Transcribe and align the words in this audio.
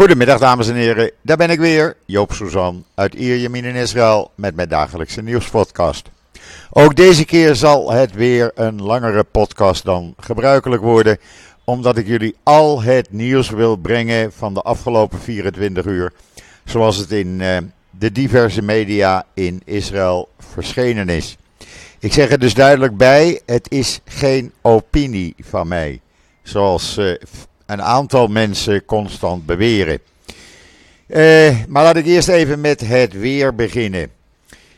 Goedemiddag 0.00 0.38
dames 0.38 0.68
en 0.68 0.74
heren, 0.74 1.10
daar 1.22 1.36
ben 1.36 1.50
ik 1.50 1.58
weer, 1.58 1.96
Joop 2.04 2.32
Suzan 2.32 2.84
uit 2.94 3.14
Ierjemien 3.14 3.64
in 3.64 3.74
Israël 3.74 4.30
met 4.34 4.54
mijn 4.54 4.68
dagelijkse 4.68 5.22
nieuwspodcast. 5.22 6.10
Ook 6.70 6.96
deze 6.96 7.24
keer 7.24 7.54
zal 7.54 7.92
het 7.92 8.12
weer 8.12 8.50
een 8.54 8.82
langere 8.82 9.24
podcast 9.24 9.84
dan 9.84 10.14
gebruikelijk 10.18 10.82
worden, 10.82 11.18
omdat 11.64 11.96
ik 11.96 12.06
jullie 12.06 12.36
al 12.42 12.82
het 12.82 13.12
nieuws 13.12 13.50
wil 13.50 13.76
brengen 13.76 14.32
van 14.32 14.54
de 14.54 14.62
afgelopen 14.62 15.18
24 15.18 15.84
uur, 15.84 16.12
zoals 16.64 16.96
het 16.96 17.12
in 17.12 17.40
uh, 17.40 17.56
de 17.90 18.12
diverse 18.12 18.62
media 18.62 19.24
in 19.34 19.62
Israël 19.64 20.28
verschenen 20.38 21.08
is. 21.08 21.36
Ik 21.98 22.12
zeg 22.12 22.30
er 22.30 22.38
dus 22.38 22.54
duidelijk 22.54 22.96
bij, 22.96 23.40
het 23.46 23.70
is 23.70 24.00
geen 24.04 24.52
opinie 24.60 25.34
van 25.38 25.68
mij, 25.68 26.00
zoals 26.42 26.98
uh, 26.98 27.14
een 27.72 27.82
aantal 27.82 28.26
mensen 28.26 28.84
constant 28.84 29.46
beweren. 29.46 30.00
Uh, 31.06 31.56
maar 31.68 31.82
laat 31.82 31.96
ik 31.96 32.06
eerst 32.06 32.28
even 32.28 32.60
met 32.60 32.80
het 32.80 33.12
weer 33.12 33.54
beginnen. 33.54 34.10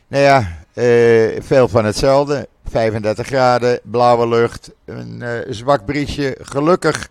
Nou 0.09 0.23
ja, 0.23 0.39
uh, 0.75 1.41
veel 1.41 1.69
van 1.69 1.85
hetzelfde. 1.85 2.49
35 2.69 3.27
graden, 3.27 3.81
blauwe 3.83 4.29
lucht, 4.29 4.71
een 4.85 5.21
uh, 5.23 5.31
zwak 5.49 5.85
briesje. 5.85 6.37
Gelukkig 6.41 7.09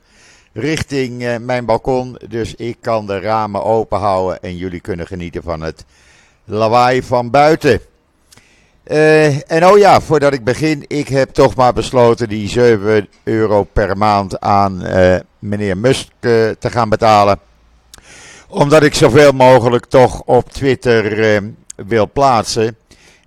richting 0.54 1.38
mijn 1.40 1.66
balkon, 1.66 2.18
dus 2.28 2.56
ik 2.56 2.78
kan 2.82 3.06
de 3.08 3.20
ramen 3.20 3.64
open 3.64 4.00
houden 4.00 4.42
en 4.42 4.58
jullie 4.58 4.80
kunnen 4.80 5.08
genieten 5.08 5.44
van 5.44 5.62
het 5.62 5.86
lawaai 6.46 7.04
van 7.04 7.30
buiten. 7.30 7.82
En 9.48 9.66
oh 9.66 9.78
ja, 9.78 10.02
voordat 10.02 10.34
ik 10.34 10.44
begin, 10.44 10.86
ik 10.88 11.08
heb 11.08 11.30
toch 11.30 11.56
maar 11.56 11.74
besloten 11.74 12.30
die 12.30 12.50
7 12.50 13.08
euro 13.24 13.64
per 13.64 13.98
maand 13.98 14.40
aan 14.40 14.84
meneer 15.40 15.78
Musk 15.78 16.08
te 16.20 16.58
gaan 16.60 16.90
betalen. 16.90 17.40
Omdat 18.48 18.84
ik 18.84 18.96
zoveel 18.96 19.32
mogelijk 19.32 19.86
toch 19.86 20.22
op 20.26 20.50
Twitter 20.50 21.42
wil 21.76 22.10
plaatsen. 22.14 22.78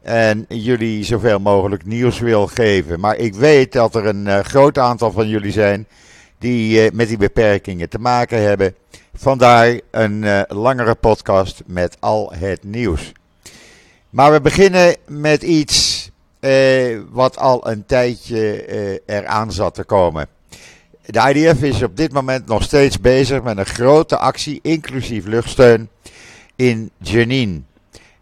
En 0.03 0.45
jullie 0.49 1.05
zoveel 1.05 1.39
mogelijk 1.39 1.87
nieuws 1.87 2.19
wil 2.19 2.47
geven. 2.47 3.01
Maar 3.01 3.17
ik 3.17 3.35
weet 3.35 3.73
dat 3.73 3.95
er 3.95 4.07
een 4.07 4.45
groot 4.45 4.79
aantal 4.79 5.13
van 5.13 5.29
jullie 5.29 5.53
zijn 5.53 5.87
die 6.39 6.93
met 6.93 7.09
die 7.09 7.17
beperkingen 7.17 7.89
te 7.89 7.99
maken 7.99 8.43
hebben. 8.43 8.75
Vandaar 9.15 9.81
een 9.91 10.45
langere 10.49 10.95
podcast 10.95 11.63
met 11.67 11.97
al 12.01 12.33
het 12.37 12.65
nieuws. 12.65 13.13
Maar 14.15 14.33
we 14.33 14.41
beginnen 14.41 14.97
met 15.07 15.43
iets 15.43 16.11
wat 17.11 17.39
al 17.39 17.69
een 17.69 17.87
tijdje 17.87 19.01
eraan 19.07 19.53
zat 19.53 19.75
te 19.75 19.85
komen. 19.85 20.29
De 21.07 21.33
IDF 21.35 21.63
is 21.63 21.83
op 21.83 21.97
dit 21.97 22.13
moment 22.13 22.47
nog 22.47 22.63
steeds 22.63 23.01
bezig 23.01 23.43
met 23.43 23.59
een 23.59 23.67
grote 23.67 24.17
actie, 24.17 24.59
inclusief 24.63 25.27
luchtsteun, 25.27 25.89
in 26.57 26.91
Jenin. 26.99 27.67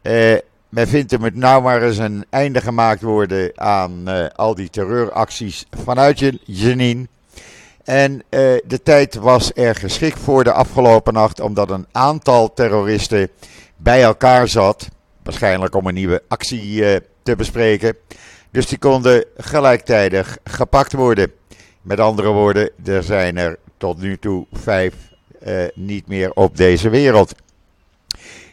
Uh, 0.02 0.36
men 0.68 0.88
vindt 0.88 1.12
er 1.12 1.20
moet 1.20 1.34
nou 1.34 1.62
maar 1.62 1.82
eens 1.82 1.98
een 1.98 2.24
einde 2.30 2.60
gemaakt 2.60 3.02
worden 3.02 3.52
aan 3.54 4.02
uh, 4.08 4.26
al 4.34 4.54
die 4.54 4.70
terreuracties 4.70 5.66
vanuit 5.84 6.38
Jenin. 6.44 7.08
En 7.84 8.22
de 8.64 8.80
tijd 8.82 9.14
was 9.14 9.50
er 9.54 9.74
geschikt 9.74 10.18
voor 10.18 10.44
de 10.44 10.52
afgelopen 10.52 11.12
nacht, 11.12 11.40
omdat 11.40 11.70
een 11.70 11.86
aantal 11.92 12.52
terroristen 12.52 13.30
bij 13.76 14.02
elkaar 14.02 14.48
zat. 14.48 14.88
Waarschijnlijk 15.22 15.74
om 15.74 15.86
een 15.86 15.94
nieuwe 15.94 16.22
actie 16.28 17.00
te 17.22 17.36
bespreken. 17.36 17.96
Dus 18.50 18.66
die 18.66 18.78
konden 18.78 19.24
gelijktijdig 19.36 20.38
gepakt 20.44 20.92
worden. 20.92 21.32
Met 21.82 22.00
andere 22.00 22.28
woorden, 22.28 22.70
er 22.84 23.02
zijn 23.02 23.36
er 23.36 23.58
tot 23.76 23.98
nu 23.98 24.18
toe 24.18 24.46
vijf 24.52 24.94
uh, 25.46 25.64
niet 25.74 26.06
meer 26.06 26.32
op 26.32 26.56
deze 26.56 26.88
wereld. 26.88 27.34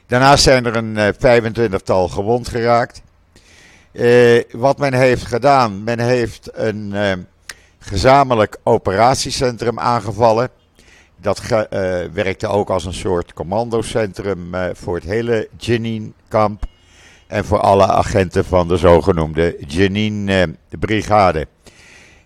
Daarnaast 0.05 0.43
zijn 0.43 0.65
er 0.65 0.75
een 0.75 0.95
uh, 0.95 1.37
eh, 1.37 1.43
25-tal 1.43 2.07
gewond 2.07 2.47
geraakt. 2.47 3.01
Wat 4.51 4.77
men 4.77 4.93
heeft 4.93 5.25
gedaan, 5.25 5.83
men 5.83 5.99
heeft 5.99 6.49
een 6.53 6.93
gezamenlijk 7.79 8.57
operatiecentrum 8.63 9.79
aangevallen. 9.79 10.49
Dat 11.21 11.41
werkte 12.13 12.47
ook 12.47 12.69
als 12.69 12.85
een 12.85 12.93
soort 12.93 13.33
commandocentrum 13.33 14.51
voor 14.73 14.95
het 14.95 15.03
hele 15.03 15.47
Jenin-kamp. 15.57 16.63
En 17.27 17.45
voor 17.45 17.59
alle 17.59 17.87
agenten 17.87 18.45
van 18.45 18.67
de 18.67 18.77
zogenoemde 18.77 19.55
Jenin-brigade. 19.67 21.47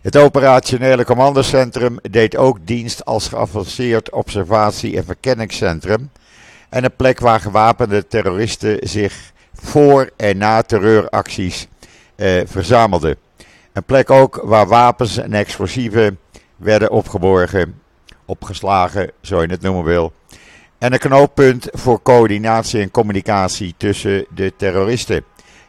Het 0.01 0.17
operationele 0.17 1.05
commandocentrum 1.05 1.97
deed 2.01 2.37
ook 2.37 2.57
dienst 2.63 3.05
als 3.05 3.27
geavanceerd 3.27 4.11
observatie- 4.11 4.97
en 4.97 5.05
verkenningscentrum 5.05 6.09
en 6.69 6.83
een 6.83 6.95
plek 6.95 7.19
waar 7.19 7.39
gewapende 7.39 8.07
terroristen 8.07 8.77
zich 8.89 9.31
voor 9.53 10.09
en 10.17 10.37
na 10.37 10.61
terreuracties 10.61 11.67
eh, 12.15 12.41
verzamelden. 12.45 13.15
Een 13.73 13.83
plek 13.83 14.09
ook 14.09 14.41
waar 14.43 14.67
wapens 14.67 15.17
en 15.17 15.33
explosieven 15.33 16.19
werden 16.55 16.91
opgeborgen, 16.91 17.81
opgeslagen, 18.25 19.11
zo 19.21 19.41
je 19.41 19.47
het 19.47 19.61
noemen 19.61 19.83
wil. 19.83 20.13
En 20.77 20.93
een 20.93 20.99
knooppunt 20.99 21.67
voor 21.71 22.01
coördinatie 22.01 22.81
en 22.81 22.91
communicatie 22.91 23.73
tussen 23.77 24.25
de 24.29 24.53
terroristen. 24.57 25.23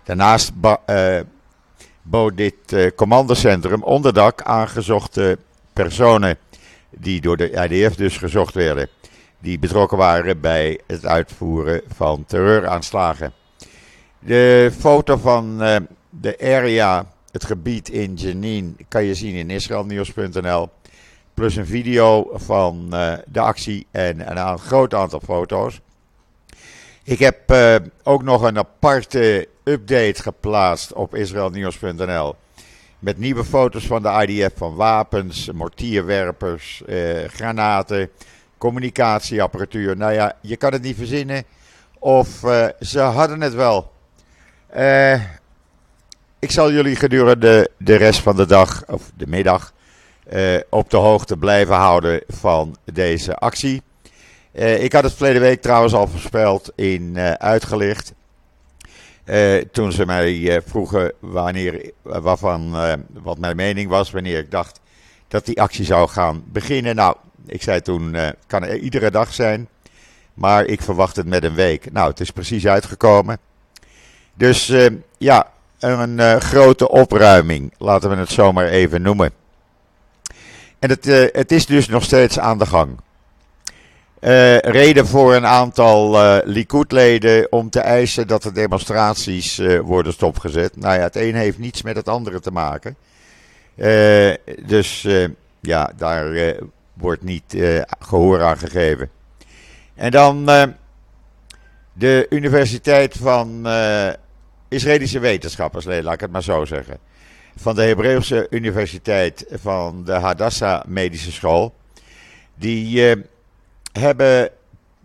Daarnaast 0.04 0.52
uh, 0.86 1.20
dit 2.34 2.54
uh, 2.72 2.90
commandocentrum 2.96 3.82
onderdak 3.82 4.42
aan 4.42 4.68
gezochte 4.68 5.38
personen, 5.72 6.38
die 6.90 7.20
door 7.20 7.36
de 7.36 7.50
IDF 7.50 7.94
dus 7.94 8.16
gezocht 8.16 8.54
werden, 8.54 8.88
die 9.38 9.58
betrokken 9.58 9.98
waren 9.98 10.40
bij 10.40 10.80
het 10.86 11.06
uitvoeren 11.06 11.82
van 11.94 12.24
terreuraanslagen. 12.26 13.32
De 14.18 14.72
foto 14.78 15.16
van 15.16 15.62
uh, 15.62 15.76
de 16.10 16.38
area, 16.40 17.06
het 17.30 17.44
gebied 17.44 17.88
in 17.88 18.14
Jenin, 18.14 18.76
kan 18.88 19.04
je 19.04 19.14
zien 19.14 19.34
in 19.34 19.50
israelnieuws.nl. 19.50 20.68
Plus 21.34 21.56
een 21.56 21.66
video 21.66 22.30
van 22.32 22.88
uh, 22.92 23.12
de 23.26 23.40
actie 23.40 23.86
en 23.90 24.38
een 24.38 24.58
groot 24.58 24.94
aantal 24.94 25.20
foto's. 25.20 25.80
Ik 27.02 27.18
heb 27.18 27.50
uh, 27.50 27.74
ook 28.02 28.22
nog 28.22 28.42
een 28.42 28.58
aparte 28.58 29.48
update 29.64 30.22
geplaatst 30.22 30.92
op 30.92 31.14
israelnieuws.nl. 31.14 32.34
Met 32.98 33.18
nieuwe 33.18 33.44
foto's 33.44 33.86
van 33.86 34.02
de 34.02 34.26
IDF 34.26 34.52
van 34.56 34.74
wapens, 34.74 35.50
mortierwerpers, 35.52 36.82
eh, 36.86 37.24
granaten, 37.28 38.10
communicatieapparatuur. 38.58 39.96
Nou 39.96 40.12
ja, 40.12 40.36
je 40.40 40.56
kan 40.56 40.72
het 40.72 40.82
niet 40.82 40.96
verzinnen. 40.96 41.44
Of 41.98 42.28
ze 42.80 43.00
hadden 43.00 43.40
het 43.40 43.54
wel. 43.54 43.92
Ik 46.38 46.50
zal 46.50 46.72
jullie 46.72 46.96
gedurende 46.96 47.70
de 47.78 47.96
rest 47.96 48.20
van 48.20 48.36
de 48.36 48.46
dag, 48.46 48.84
of 48.86 49.10
de 49.16 49.26
middag, 49.26 49.72
uh, 50.32 50.56
op 50.70 50.90
de 50.90 50.96
hoogte 50.96 51.36
blijven 51.36 51.74
houden 51.74 52.22
van 52.28 52.76
deze 52.92 53.36
actie. 53.36 53.82
ik 54.52 54.92
had 54.92 55.02
het 55.02 55.12
verleden 55.12 55.40
week 55.40 55.62
trouwens 55.62 55.94
al 55.94 56.06
voorspeld 56.06 56.72
in 56.74 57.18
uitgelicht. 57.38 58.12
Uh, 59.24 59.60
toen 59.72 59.92
ze 59.92 60.06
mij 60.06 60.62
vroegen 60.66 61.12
wanneer, 61.18 61.90
waarvan, 62.02 62.76
wat 63.22 63.38
mijn 63.38 63.56
mening 63.56 63.88
was, 63.88 64.10
wanneer 64.10 64.38
ik 64.38 64.50
dacht 64.50 64.80
dat 65.28 65.46
die 65.46 65.60
actie 65.60 65.84
zou 65.84 66.08
gaan 66.08 66.44
beginnen. 66.46 66.94
Nou, 66.94 67.16
ik 67.46 67.62
zei 67.62 67.80
toen, 67.80 68.16
kan 68.46 68.64
er 68.64 68.78
iedere 68.78 69.10
dag 69.10 69.34
zijn, 69.34 69.68
maar 70.34 70.64
ik 70.64 70.82
verwacht 70.82 71.16
het 71.16 71.26
met 71.26 71.44
een 71.44 71.54
week. 71.54 71.92
Nou, 71.92 72.10
het 72.10 72.20
is 72.20 72.30
precies 72.30 72.66
uitgekomen. 72.66 73.38
Dus 74.34 74.72
ja, 75.18 75.46
een 75.78 76.40
grote 76.40 76.88
opruiming, 76.88 77.72
laten 77.78 78.10
we 78.10 78.16
het 78.16 78.30
zomaar 78.30 78.66
even 78.66 79.02
noemen. 79.02 79.32
En 80.84 80.90
het, 80.90 81.04
het 81.34 81.52
is 81.52 81.66
dus 81.66 81.88
nog 81.88 82.02
steeds 82.02 82.38
aan 82.38 82.58
de 82.58 82.66
gang. 82.66 82.98
Uh, 84.20 84.58
reden 84.58 85.06
voor 85.06 85.34
een 85.34 85.46
aantal 85.46 86.14
uh, 86.14 86.38
Likud-leden 86.44 87.52
om 87.52 87.70
te 87.70 87.80
eisen 87.80 88.26
dat 88.26 88.42
de 88.42 88.52
demonstraties 88.52 89.60
worden 89.82 90.12
stopgezet. 90.12 90.76
Nou 90.76 90.94
ja, 90.94 91.00
het 91.00 91.16
een 91.16 91.34
heeft 91.34 91.58
niets 91.58 91.82
met 91.82 91.96
het 91.96 92.08
andere 92.08 92.40
te 92.40 92.50
maken. 92.50 92.96
dus 94.66 95.06
ja, 95.60 95.92
daar 95.96 96.56
wordt 96.94 97.22
niet 97.22 97.56
gehoor 97.98 98.42
aan 98.42 98.58
gegeven. 98.58 99.10
En 99.94 100.10
dan 100.10 100.44
de 101.92 102.26
Universiteit 102.30 103.16
van 103.20 103.68
Israëlische 104.68 105.18
Wetenschappers, 105.18 105.84
laat 105.84 106.14
ik 106.14 106.20
het 106.20 106.32
maar 106.32 106.42
zo 106.42 106.64
zeggen. 106.64 106.98
Van 107.56 107.74
de 107.74 107.82
Hebreeuwse 107.82 108.46
Universiteit 108.50 109.46
van 109.50 110.04
de 110.04 110.12
Hadassah 110.12 110.84
Medische 110.84 111.32
School. 111.32 111.74
Die 112.54 113.16
hebben, 113.92 114.50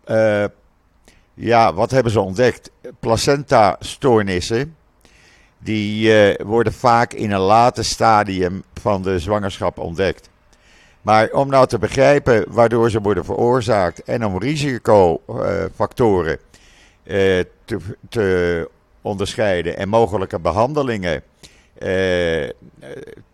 uh, 0.07 0.45
ja, 1.33 1.73
wat 1.73 1.91
hebben 1.91 2.11
ze 2.11 2.19
ontdekt? 2.19 2.71
Placenta-stoornissen. 2.99 4.75
Die 5.57 6.09
uh, 6.09 6.35
worden 6.45 6.73
vaak 6.73 7.13
in 7.13 7.31
een 7.31 7.39
late 7.39 7.83
stadium 7.83 8.63
van 8.73 9.01
de 9.01 9.19
zwangerschap 9.19 9.77
ontdekt. 9.77 10.29
Maar 11.01 11.29
om 11.31 11.49
nou 11.49 11.67
te 11.67 11.77
begrijpen 11.77 12.45
waardoor 12.47 12.89
ze 12.89 13.01
worden 13.01 13.25
veroorzaakt 13.25 14.03
en 14.03 14.25
om 14.25 14.37
risicofactoren 14.37 16.39
te, 17.05 17.77
te, 18.09 18.69
onderscheiden 19.01 19.77
en 19.77 19.89
mogelijke 19.89 20.39
behandelingen 20.39 21.23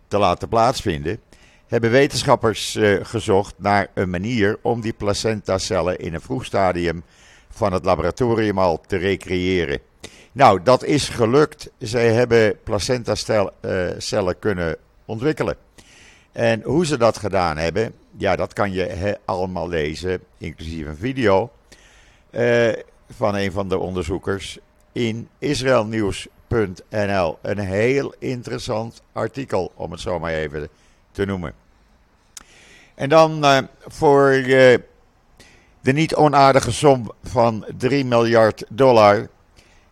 te 0.08 0.18
laten 0.18 0.48
plaatsvinden, 0.48 1.20
hebben 1.66 1.90
wetenschappers 1.90 2.74
uh, 2.74 2.98
gezocht 3.02 3.54
naar 3.58 3.88
een 3.94 4.10
manier 4.10 4.58
om 4.62 4.80
die 4.80 4.92
placentacellen 4.92 5.98
in 5.98 6.14
een 6.14 6.20
vroeg 6.20 6.44
stadium 6.44 7.02
van 7.50 7.72
het 7.72 7.84
laboratorium 7.84 8.58
al 8.58 8.80
te 8.86 8.96
recreëren. 8.96 9.80
Nou, 10.32 10.60
dat 10.62 10.84
is 10.84 11.08
gelukt. 11.08 11.70
Zij 11.78 12.12
hebben 12.12 12.58
placentacellen 12.64 14.38
kunnen 14.38 14.76
ontwikkelen. 15.04 15.56
En 16.32 16.62
hoe 16.62 16.86
ze 16.86 16.96
dat 16.96 17.18
gedaan 17.18 17.56
hebben, 17.56 17.92
ja, 18.16 18.36
dat 18.36 18.52
kan 18.52 18.72
je 18.72 19.18
allemaal 19.24 19.68
lezen, 19.68 20.20
inclusief 20.38 20.86
een 20.86 20.96
video 20.96 21.50
uh, 22.30 22.72
van 23.10 23.34
een 23.34 23.52
van 23.52 23.68
de 23.68 23.78
onderzoekers 23.78 24.58
in 24.92 25.28
israelnieuws.nl. 26.48 27.38
Een 27.42 27.58
heel 27.58 28.14
interessant 28.18 29.02
artikel, 29.12 29.72
om 29.74 29.90
het 29.90 30.00
zo 30.00 30.18
maar 30.18 30.32
even 30.32 30.68
te 31.12 31.24
noemen. 31.24 31.52
En 32.94 33.08
dan 33.08 33.44
uh, 33.44 33.58
voor 33.86 34.32
uh, 34.32 34.46
de 35.80 35.92
niet 35.92 36.14
onaardige 36.14 36.72
som 36.72 37.12
van 37.22 37.64
3 37.76 38.04
miljard 38.04 38.64
dollar 38.68 39.28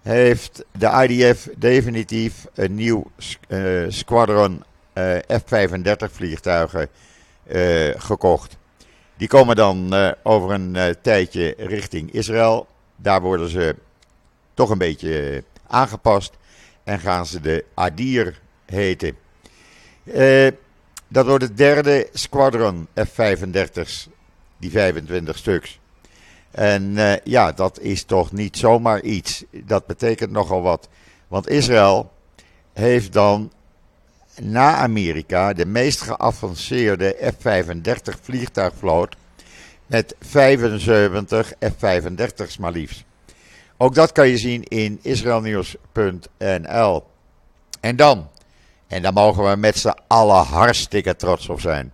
heeft 0.03 0.65
de 0.73 1.06
IDF 1.09 1.49
definitief 1.56 2.47
een 2.55 2.75
nieuw 2.75 3.11
uh, 3.49 3.85
squadron 3.89 4.65
uh, 4.95 5.17
F-35 5.17 6.12
vliegtuigen 6.12 6.89
uh, 7.47 7.91
gekocht. 7.97 8.56
Die 9.17 9.29
komen 9.29 9.56
dan 9.56 9.95
over 10.23 10.51
een 10.51 10.97
tijdje 11.03 11.55
richting 11.59 12.12
Israël. 12.12 12.67
Daar 12.97 13.21
worden 13.21 13.49
ze 13.49 13.77
toch 14.55 14.71
een 14.71 14.79
beetje 14.79 15.45
aangepast 15.67 16.33
en 16.84 17.00
gaan 17.00 17.26
ze 17.26 17.40
de 17.40 17.64
Adir 17.75 18.40
heten. 18.66 19.16
dat 21.08 21.26
wordt 21.26 21.44
het 21.44 21.56
derde 21.56 22.08
squadron 22.12 22.86
F-35's, 22.94 24.08
die 24.58 24.70
25 24.70 25.36
stuks. 25.36 25.78
En 26.50 26.82
uh, 26.82 27.12
ja, 27.25 27.52
dat 27.52 27.81
is 27.81 28.04
toch 28.04 28.32
niet 28.32 28.56
zomaar 28.56 29.00
iets. 29.00 29.44
Dat 29.50 29.86
betekent 29.86 30.31
nogal 30.31 30.62
wat. 30.62 30.88
Want 31.28 31.48
Israël 31.48 32.12
heeft 32.72 33.12
dan 33.12 33.52
na 34.40 34.76
Amerika 34.76 35.52
de 35.52 35.66
meest 35.66 36.00
geavanceerde 36.00 37.16
F-35 37.20 38.20
vliegtuigvloot. 38.22 39.16
Met 39.86 40.14
75 40.20 41.52
F-35's 41.60 42.58
maar 42.58 42.72
liefst. 42.72 43.04
Ook 43.76 43.94
dat 43.94 44.12
kan 44.12 44.29
je 44.29 44.38
zien 44.38 44.62
in 44.62 44.99
israelnieuws.nl. 45.03 47.05
En 47.81 47.97
dan, 47.97 48.29
en 48.87 49.03
daar 49.03 49.12
mogen 49.12 49.50
we 49.50 49.56
met 49.56 49.79
z'n 49.79 49.97
allen 50.06 50.44
hartstikke 50.44 51.17
trots 51.17 51.49
op 51.49 51.61
zijn. 51.61 51.93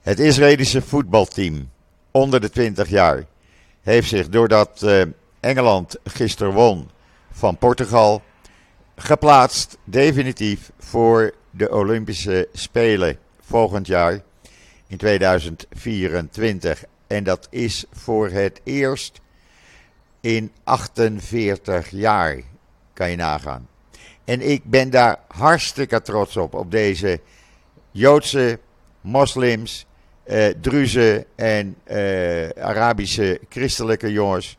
Het 0.00 0.18
Israëlische 0.18 0.82
voetbalteam 0.82 1.70
onder 2.10 2.40
de 2.40 2.50
20 2.50 2.88
jaar 2.88 3.24
heeft 3.80 4.08
zich 4.08 4.28
doordat 4.28 4.82
uh, 4.84 5.02
Engeland 5.40 5.96
gisteren 6.04 6.52
won 6.52 6.90
van 7.32 7.56
Portugal 7.56 8.22
geplaatst 8.96 9.78
definitief 9.84 10.70
voor 10.78 11.34
de 11.50 11.72
Olympische 11.72 12.48
Spelen 12.52 13.18
volgend 13.40 13.86
jaar 13.86 14.20
in 14.86 14.96
2024. 14.96 16.84
En 17.06 17.24
dat 17.24 17.46
is 17.50 17.84
voor 17.92 18.28
het 18.28 18.60
eerst 18.64 19.20
in 20.20 20.52
48 20.64 21.90
jaar, 21.90 22.40
kan 22.92 23.10
je 23.10 23.16
nagaan. 23.16 23.68
En 24.24 24.50
ik 24.50 24.64
ben 24.64 24.90
daar 24.90 25.18
hartstikke 25.28 26.02
trots 26.02 26.36
op, 26.36 26.54
op 26.54 26.70
deze 26.70 27.20
Joodse 27.90 28.58
moslims 29.00 29.86
uh, 30.26 30.46
Druzen 30.60 31.24
en 31.36 31.76
uh, 31.90 32.48
Arabische 32.48 33.40
christelijke 33.48 34.12
jongens. 34.12 34.58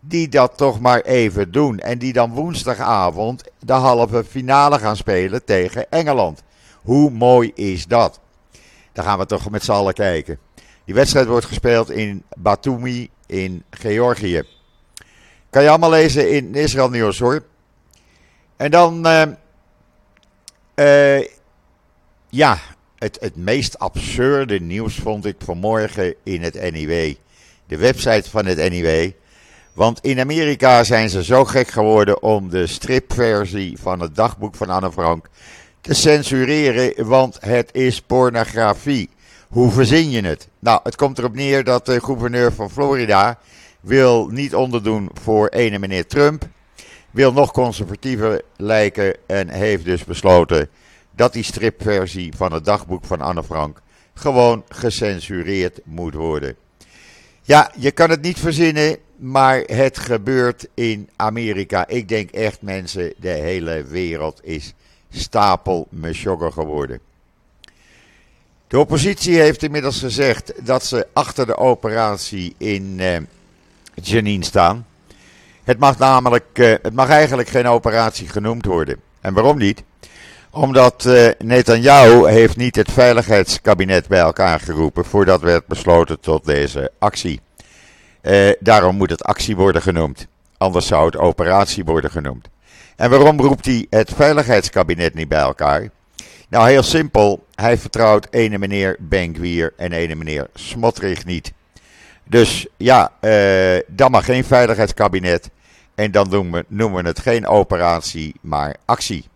Die 0.00 0.28
dat 0.28 0.56
toch 0.56 0.80
maar 0.80 1.00
even 1.00 1.52
doen. 1.52 1.78
En 1.78 1.98
die 1.98 2.12
dan 2.12 2.30
woensdagavond 2.30 3.44
de 3.58 3.72
halve 3.72 4.24
finale 4.24 4.78
gaan 4.78 4.96
spelen 4.96 5.44
tegen 5.44 5.90
Engeland. 5.90 6.42
Hoe 6.82 7.10
mooi 7.10 7.52
is 7.54 7.86
dat? 7.86 8.20
Daar 8.92 9.04
gaan 9.04 9.18
we 9.18 9.26
toch 9.26 9.50
met 9.50 9.64
z'n 9.64 9.72
allen 9.72 9.94
kijken. 9.94 10.38
Die 10.84 10.94
wedstrijd 10.94 11.26
wordt 11.26 11.46
gespeeld 11.46 11.90
in 11.90 12.22
Batumi 12.36 13.10
in 13.26 13.64
Georgië. 13.70 14.42
Kan 15.56 15.64
je 15.64 15.70
allemaal 15.70 15.90
lezen 15.90 16.30
in 16.30 16.54
Israël 16.54 16.90
Nieuws 16.90 17.18
hoor. 17.18 17.42
En 18.56 18.70
dan. 18.70 19.06
Uh, 20.74 21.22
ja, 22.28 22.58
het, 22.98 23.16
het 23.20 23.36
meest 23.36 23.78
absurde 23.78 24.60
nieuws 24.60 24.94
vond 24.94 25.24
ik 25.24 25.36
vanmorgen 25.38 26.14
in 26.22 26.42
het 26.42 26.72
NIW. 26.72 27.14
De 27.66 27.76
website 27.76 28.30
van 28.30 28.46
het 28.46 28.70
NIW. 28.70 29.10
Want 29.72 30.00
in 30.00 30.20
Amerika 30.20 30.84
zijn 30.84 31.10
ze 31.10 31.24
zo 31.24 31.44
gek 31.44 31.68
geworden 31.68 32.22
om 32.22 32.50
de 32.50 32.66
stripversie 32.66 33.78
van 33.80 34.00
het 34.00 34.14
dagboek 34.14 34.54
van 34.54 34.70
Anne 34.70 34.92
Frank 34.92 35.28
te 35.80 35.94
censureren, 35.94 37.06
want 37.06 37.38
het 37.40 37.68
is 37.72 38.00
pornografie. 38.00 39.10
Hoe 39.48 39.70
verzin 39.70 40.10
je 40.10 40.22
het? 40.22 40.48
Nou, 40.58 40.80
het 40.82 40.96
komt 40.96 41.18
erop 41.18 41.34
neer 41.34 41.64
dat 41.64 41.86
de 41.86 42.00
gouverneur 42.00 42.52
van 42.52 42.70
Florida 42.70 43.38
wil 43.80 44.26
niet 44.26 44.54
onderdoen 44.54 45.10
voor 45.22 45.48
ene 45.48 45.78
meneer 45.78 46.06
Trump, 46.06 46.48
wil 47.10 47.32
nog 47.32 47.52
conservatiever 47.52 48.42
lijken 48.56 49.16
en 49.26 49.48
heeft 49.48 49.84
dus 49.84 50.04
besloten 50.04 50.68
dat 51.10 51.32
die 51.32 51.42
stripversie 51.42 52.32
van 52.36 52.52
het 52.52 52.64
dagboek 52.64 53.04
van 53.04 53.20
Anne 53.20 53.44
Frank 53.44 53.80
gewoon 54.14 54.64
gecensureerd 54.68 55.80
moet 55.84 56.14
worden. 56.14 56.56
Ja, 57.42 57.72
je 57.78 57.90
kan 57.90 58.10
het 58.10 58.22
niet 58.22 58.38
verzinnen, 58.38 58.98
maar 59.16 59.58
het 59.58 59.98
gebeurt 59.98 60.68
in 60.74 61.08
Amerika. 61.16 61.86
Ik 61.86 62.08
denk 62.08 62.30
echt 62.30 62.62
mensen, 62.62 63.14
de 63.16 63.28
hele 63.28 63.84
wereld 63.84 64.40
is 64.42 64.74
stapel 65.10 65.86
mesjogger 65.90 66.52
geworden. 66.52 67.00
De 68.68 68.78
oppositie 68.78 69.38
heeft 69.38 69.62
inmiddels 69.62 69.98
gezegd 69.98 70.66
dat 70.66 70.84
ze 70.84 71.06
achter 71.12 71.46
de 71.46 71.56
operatie 71.56 72.54
in 72.58 73.00
Jenin 74.02 74.42
staan. 74.42 74.86
Het 75.64 75.78
mag 75.78 75.98
namelijk, 75.98 76.58
uh, 76.58 76.74
het 76.82 76.94
mag 76.94 77.08
eigenlijk 77.08 77.48
geen 77.48 77.66
operatie 77.66 78.28
genoemd 78.28 78.64
worden. 78.64 79.00
En 79.20 79.34
waarom 79.34 79.58
niet? 79.58 79.82
Omdat 80.50 81.04
uh, 81.04 81.28
Netanyahu 81.38 82.28
heeft 82.28 82.56
niet 82.56 82.76
het 82.76 82.92
veiligheidskabinet 82.92 84.08
bij 84.08 84.20
elkaar 84.20 84.60
geroepen 84.60 85.04
voordat 85.04 85.40
werd 85.40 85.66
besloten 85.66 86.20
tot 86.20 86.44
deze 86.44 86.90
actie. 86.98 87.40
Uh, 88.22 88.50
daarom 88.60 88.96
moet 88.96 89.10
het 89.10 89.24
actie 89.24 89.56
worden 89.56 89.82
genoemd. 89.82 90.26
Anders 90.56 90.86
zou 90.86 91.06
het 91.06 91.16
operatie 91.16 91.84
worden 91.84 92.10
genoemd. 92.10 92.48
En 92.96 93.10
waarom 93.10 93.40
roept 93.40 93.64
hij 93.64 93.86
het 93.90 94.12
veiligheidskabinet 94.14 95.14
niet 95.14 95.28
bij 95.28 95.40
elkaar? 95.40 95.90
Nou, 96.48 96.68
heel 96.68 96.82
simpel. 96.82 97.44
Hij 97.54 97.78
vertrouwt 97.78 98.26
ene 98.30 98.58
meneer 98.58 98.96
Benkwier 98.98 99.72
en 99.76 99.92
ene 99.92 100.14
meneer 100.14 100.48
Smotrich 100.54 101.24
niet. 101.24 101.52
Dus 102.28 102.66
ja, 102.76 103.12
uh, 103.20 103.78
dan 103.86 104.10
mag 104.10 104.24
geen 104.24 104.44
veiligheidskabinet. 104.44 105.50
En 105.94 106.10
dan 106.10 106.28
noemen 106.28 106.60
we, 106.60 106.64
noemen 106.68 107.04
het 107.04 107.18
geen 107.18 107.46
operatie, 107.46 108.34
maar 108.40 108.76
actie. 108.84 109.28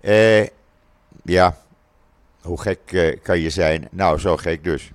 Uh, 0.00 0.46
ja, 1.24 1.56
hoe 2.42 2.60
gek 2.60 2.78
uh, 2.92 3.16
kan 3.22 3.38
je 3.38 3.50
zijn? 3.50 3.88
Nou, 3.90 4.18
zo 4.18 4.36
gek 4.36 4.64
dus. 4.64 4.90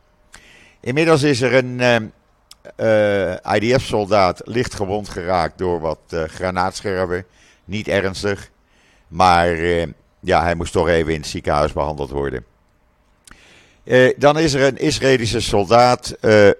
Inmiddels 0.79 1.23
is 1.23 1.41
er 1.41 1.53
een 1.55 2.11
uh, 2.77 3.35
IDF-soldaat 3.55 4.41
licht 4.45 4.73
gewond 4.73 5.09
geraakt 5.09 5.57
door 5.57 5.79
wat 5.79 5.99
granaatscherven. 6.09 7.25
Niet 7.65 7.87
ernstig, 7.87 8.49
maar 9.07 9.55
ja, 10.19 10.43
hij 10.43 10.55
moest 10.55 10.71
toch 10.71 10.87
even 10.87 11.13
in 11.13 11.19
het 11.19 11.29
ziekenhuis 11.29 11.73
behandeld 11.73 12.09
worden. 12.09 12.45
Dan 14.17 14.39
is 14.39 14.53
er 14.53 14.67
een 14.67 14.77
Israëlische 14.77 15.41
soldaat. 15.41 16.17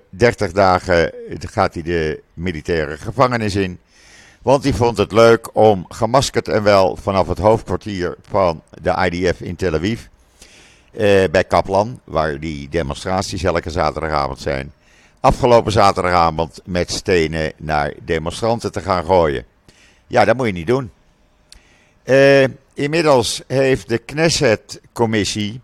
30 0.09 0.51
dagen 0.51 1.11
gaat 1.39 1.73
hij 1.73 1.83
de 1.83 2.21
militaire 2.33 2.97
gevangenis 2.97 3.55
in. 3.55 3.79
Want 4.41 4.63
die 4.63 4.75
vond 4.75 4.97
het 4.97 5.11
leuk 5.11 5.55
om 5.55 5.85
gemaskerd 5.89 6.47
en 6.47 6.63
wel 6.63 6.95
vanaf 6.95 7.27
het 7.27 7.37
hoofdkwartier 7.37 8.15
van 8.29 8.63
de 8.81 9.09
IDF 9.11 9.41
in 9.41 9.55
Tel 9.55 9.73
Aviv. 9.73 10.01
Eh, 10.91 11.23
bij 11.31 11.43
Kaplan, 11.43 11.99
waar 12.03 12.39
die 12.39 12.69
demonstraties 12.69 13.43
elke 13.43 13.69
zaterdagavond 13.69 14.39
zijn. 14.39 14.73
Afgelopen 15.19 15.71
zaterdagavond 15.71 16.61
met 16.65 16.91
stenen 16.91 17.53
naar 17.57 17.93
demonstranten 18.03 18.71
te 18.71 18.81
gaan 18.81 19.05
gooien. 19.05 19.45
Ja, 20.07 20.25
dat 20.25 20.35
moet 20.35 20.45
je 20.45 20.53
niet 20.53 20.67
doen. 20.67 20.91
Eh, 22.03 22.43
inmiddels 22.73 23.41
heeft 23.47 23.89
de 23.89 23.97
Knesset-commissie 23.97 25.61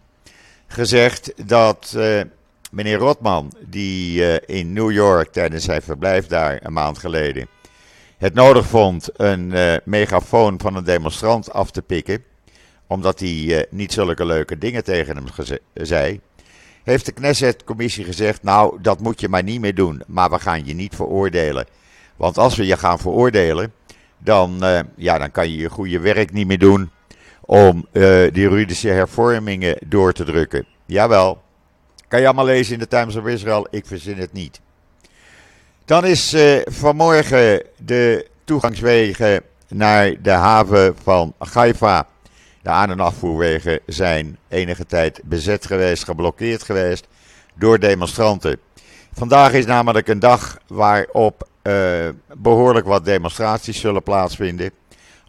gezegd 0.75 1.47
dat 1.47 1.93
eh, 1.97 2.21
meneer 2.71 2.97
Rotman, 2.97 3.53
die 3.67 4.25
eh, 4.25 4.57
in 4.57 4.73
New 4.73 4.91
York 4.91 5.31
tijdens 5.31 5.63
zijn 5.63 5.81
verblijf 5.81 6.27
daar 6.27 6.59
een 6.63 6.73
maand 6.73 6.97
geleden 6.97 7.47
het 8.17 8.33
nodig 8.33 8.65
vond 8.65 9.09
een 9.13 9.51
uh, 9.51 9.75
megafoon 9.83 10.59
van 10.59 10.75
een 10.75 10.83
demonstrant 10.83 11.51
af 11.51 11.71
te 11.71 11.81
pikken, 11.81 12.23
omdat 12.87 13.19
hij 13.19 13.67
niet 13.69 13.93
zulke 13.93 14.25
leuke 14.25 14.57
dingen 14.57 14.83
tegen 14.83 15.15
hem 15.15 15.47
zei, 15.73 16.19
heeft 16.83 17.05
de 17.05 17.11
Knesset-commissie 17.11 18.03
gezegd: 18.03 18.43
Nou, 18.43 18.81
dat 18.81 18.99
moet 18.99 19.19
je 19.19 19.29
maar 19.29 19.43
niet 19.43 19.61
meer 19.61 19.75
doen, 19.75 20.03
maar 20.07 20.29
we 20.29 20.39
gaan 20.39 20.65
je 20.65 20.73
niet 20.73 20.95
veroordelen. 20.95 21.65
Want 22.15 22.37
als 22.37 22.55
we 22.55 22.65
je 22.65 22.77
gaan 22.77 22.99
veroordelen, 22.99 23.73
dan, 24.17 24.63
ja, 24.95 25.17
dan 25.17 25.31
kan 25.31 25.49
je 25.49 25.57
je 25.57 25.69
goede 25.69 25.99
werk 25.99 26.31
niet 26.31 26.47
meer 26.47 26.59
doen 26.59 26.89
om 27.45 27.87
die 27.91 28.41
juridische 28.41 28.89
hervormingen 28.89 29.77
door 29.85 30.13
te 30.13 30.23
drukken. 30.23 30.65
Jawel, 30.85 31.41
kan 32.07 32.19
je 32.19 32.25
allemaal 32.25 32.45
lezen 32.45 32.73
in 32.73 32.79
de 32.79 32.87
Times 32.87 33.15
of 33.15 33.25
Israel. 33.25 33.67
Ik 33.71 33.85
verzin 33.85 34.17
het 34.17 34.33
niet. 34.33 34.61
Dan 35.85 36.05
is 36.05 36.33
uh, 36.33 36.61
vanmorgen 36.65 37.63
de 37.77 38.27
toegangswegen 38.43 39.41
naar 39.67 40.21
de 40.21 40.31
haven 40.31 40.95
van 41.03 41.33
Haifa. 41.37 42.07
De 42.61 42.69
aan- 42.69 42.89
en 42.89 42.99
afvoerwegen 42.99 43.79
zijn 43.85 44.37
enige 44.47 44.85
tijd 44.85 45.21
bezet 45.23 45.65
geweest, 45.65 46.03
geblokkeerd 46.03 46.63
geweest 46.63 47.07
door 47.55 47.79
demonstranten. 47.79 48.59
Vandaag 49.13 49.53
is 49.53 49.65
namelijk 49.65 50.07
een 50.07 50.19
dag 50.19 50.57
waarop 50.67 51.47
uh, 51.63 52.09
behoorlijk 52.37 52.85
wat 52.85 53.05
demonstraties 53.05 53.79
zullen 53.79 54.03
plaatsvinden. 54.03 54.71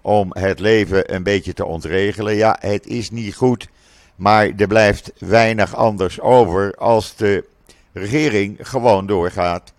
Om 0.07 0.29
het 0.31 0.59
leven 0.59 1.15
een 1.15 1.23
beetje 1.23 1.53
te 1.53 1.65
ontregelen. 1.65 2.35
Ja, 2.35 2.57
het 2.61 2.87
is 2.87 3.11
niet 3.11 3.35
goed 3.35 3.69
maar 4.17 4.51
er 4.57 4.67
blijft 4.67 5.13
weinig 5.19 5.75
anders 5.75 6.21
over 6.21 6.75
als 6.75 7.17
de 7.17 7.45
regering 7.93 8.59
gewoon 8.61 9.07
doorgaat 9.07 9.73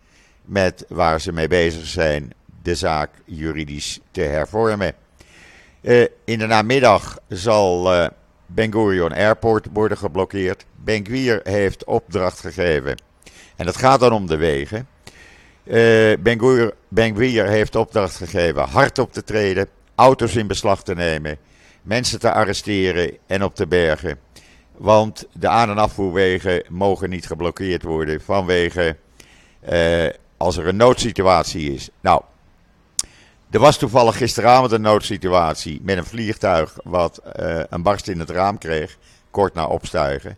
met 0.45 0.85
waar 0.87 1.21
ze 1.21 1.31
mee 1.31 1.47
bezig 1.47 1.85
zijn, 1.85 2.33
de 2.61 2.75
zaak 2.75 3.09
juridisch 3.25 3.99
te 4.11 4.21
hervormen. 4.21 4.93
Uh, 5.81 6.05
in 6.25 6.39
de 6.39 6.45
namiddag 6.45 7.17
zal 7.27 7.93
uh, 7.93 8.07
Ben 8.45 8.71
Gurion 8.71 9.13
Airport 9.13 9.67
worden 9.73 9.97
geblokkeerd. 9.97 10.65
Ben 10.75 11.05
heeft 11.43 11.83
opdracht 11.83 12.39
gegeven. 12.39 13.01
En 13.55 13.65
dat 13.65 13.77
gaat 13.77 13.99
dan 13.99 14.11
om 14.11 14.27
de 14.27 14.37
wegen. 14.37 14.87
Uh, 15.63 16.17
ben 16.89 17.15
Gvir 17.15 17.47
heeft 17.47 17.75
opdracht 17.75 18.15
gegeven 18.15 18.63
hard 18.63 18.99
op 18.99 19.13
te 19.13 19.23
treden, 19.23 19.67
auto's 19.97 20.35
in 20.35 20.47
beslag 20.47 20.83
te 20.83 20.93
nemen, 20.93 21.37
mensen 21.81 22.19
te 22.19 22.31
arresteren 22.31 23.17
en 23.27 23.43
op 23.43 23.55
te 23.55 23.67
bergen. 23.67 24.19
Want 24.77 25.27
de 25.33 25.47
aan- 25.47 25.69
en 25.69 25.77
afvoerwegen 25.77 26.63
mogen 26.69 27.09
niet 27.09 27.27
geblokkeerd 27.27 27.83
worden 27.83 28.21
vanwege 28.21 28.97
eh, 29.59 30.07
als 30.37 30.57
er 30.57 30.67
een 30.67 30.75
noodsituatie 30.75 31.73
is. 31.73 31.89
Nou, 32.01 32.21
er 33.49 33.59
was 33.59 33.77
toevallig 33.77 34.17
gisteravond 34.17 34.71
een 34.71 34.81
noodsituatie 34.81 35.79
met 35.83 35.97
een 35.97 36.05
vliegtuig 36.05 36.77
wat 36.83 37.17
eh, 37.17 37.59
een 37.69 37.81
barst 37.81 38.07
in 38.07 38.19
het 38.19 38.29
raam 38.29 38.57
kreeg, 38.57 38.97
kort 39.31 39.53
na 39.53 39.65
opstuigen. 39.65 40.37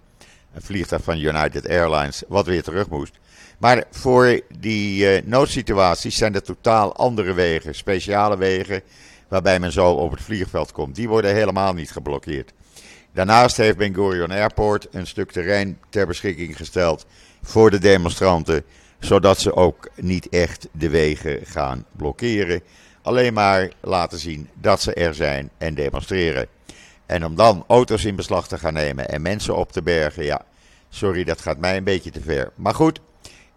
Een 0.53 0.61
vliegtuig 0.61 1.03
van 1.03 1.17
United 1.17 1.69
Airlines, 1.69 2.23
wat 2.27 2.45
weer 2.45 2.63
terug 2.63 2.89
moest. 2.89 3.19
Maar 3.57 3.83
voor 3.91 4.41
die 4.59 5.03
uh, 5.03 5.21
noodsituaties 5.25 6.17
zijn 6.17 6.35
er 6.35 6.43
totaal 6.43 6.95
andere 6.95 7.33
wegen, 7.33 7.75
speciale 7.75 8.37
wegen, 8.37 8.81
waarbij 9.29 9.59
men 9.59 9.71
zo 9.71 9.91
op 9.91 10.11
het 10.11 10.21
vliegveld 10.21 10.71
komt. 10.71 10.95
Die 10.95 11.09
worden 11.09 11.33
helemaal 11.33 11.73
niet 11.73 11.91
geblokkeerd. 11.91 12.53
Daarnaast 13.13 13.57
heeft 13.57 13.77
Ben 13.77 13.93
Gurion 13.93 14.31
Airport 14.31 14.87
een 14.91 15.07
stuk 15.07 15.31
terrein 15.31 15.79
ter 15.89 16.07
beschikking 16.07 16.57
gesteld 16.57 17.05
voor 17.41 17.71
de 17.71 17.77
demonstranten, 17.77 18.63
zodat 18.99 19.39
ze 19.39 19.55
ook 19.55 19.89
niet 19.95 20.29
echt 20.29 20.67
de 20.71 20.89
wegen 20.89 21.39
gaan 21.45 21.85
blokkeren. 21.91 22.61
Alleen 23.01 23.33
maar 23.33 23.71
laten 23.79 24.19
zien 24.19 24.49
dat 24.53 24.81
ze 24.81 24.93
er 24.93 25.15
zijn 25.15 25.49
en 25.57 25.75
demonstreren. 25.75 26.47
En 27.05 27.25
om 27.25 27.35
dan 27.35 27.63
auto's 27.67 28.05
in 28.05 28.15
beslag 28.15 28.47
te 28.47 28.57
gaan 28.57 28.73
nemen 28.73 29.09
en 29.09 29.21
mensen 29.21 29.55
op 29.55 29.71
te 29.71 29.81
bergen, 29.81 30.23
ja, 30.23 30.45
sorry, 30.89 31.23
dat 31.23 31.41
gaat 31.41 31.57
mij 31.57 31.77
een 31.77 31.83
beetje 31.83 32.11
te 32.11 32.21
ver. 32.21 32.51
Maar 32.55 32.75
goed, 32.75 32.99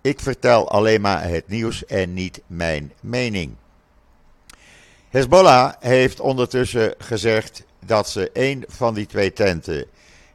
ik 0.01 0.21
vertel 0.21 0.71
alleen 0.71 1.01
maar 1.01 1.29
het 1.29 1.49
nieuws 1.49 1.87
en 1.87 2.15
niet 2.15 2.41
mijn 2.47 2.93
mening. 3.01 3.55
Hezbollah 5.13 5.73
heeft 5.81 6.21
ondertussen 6.21 6.95
gezegd 6.99 7.65
dat 7.87 8.09
ze 8.09 8.31
een 8.33 8.65
van 8.69 8.95
die 8.95 9.07
twee 9.07 9.33
tenten 9.33 9.87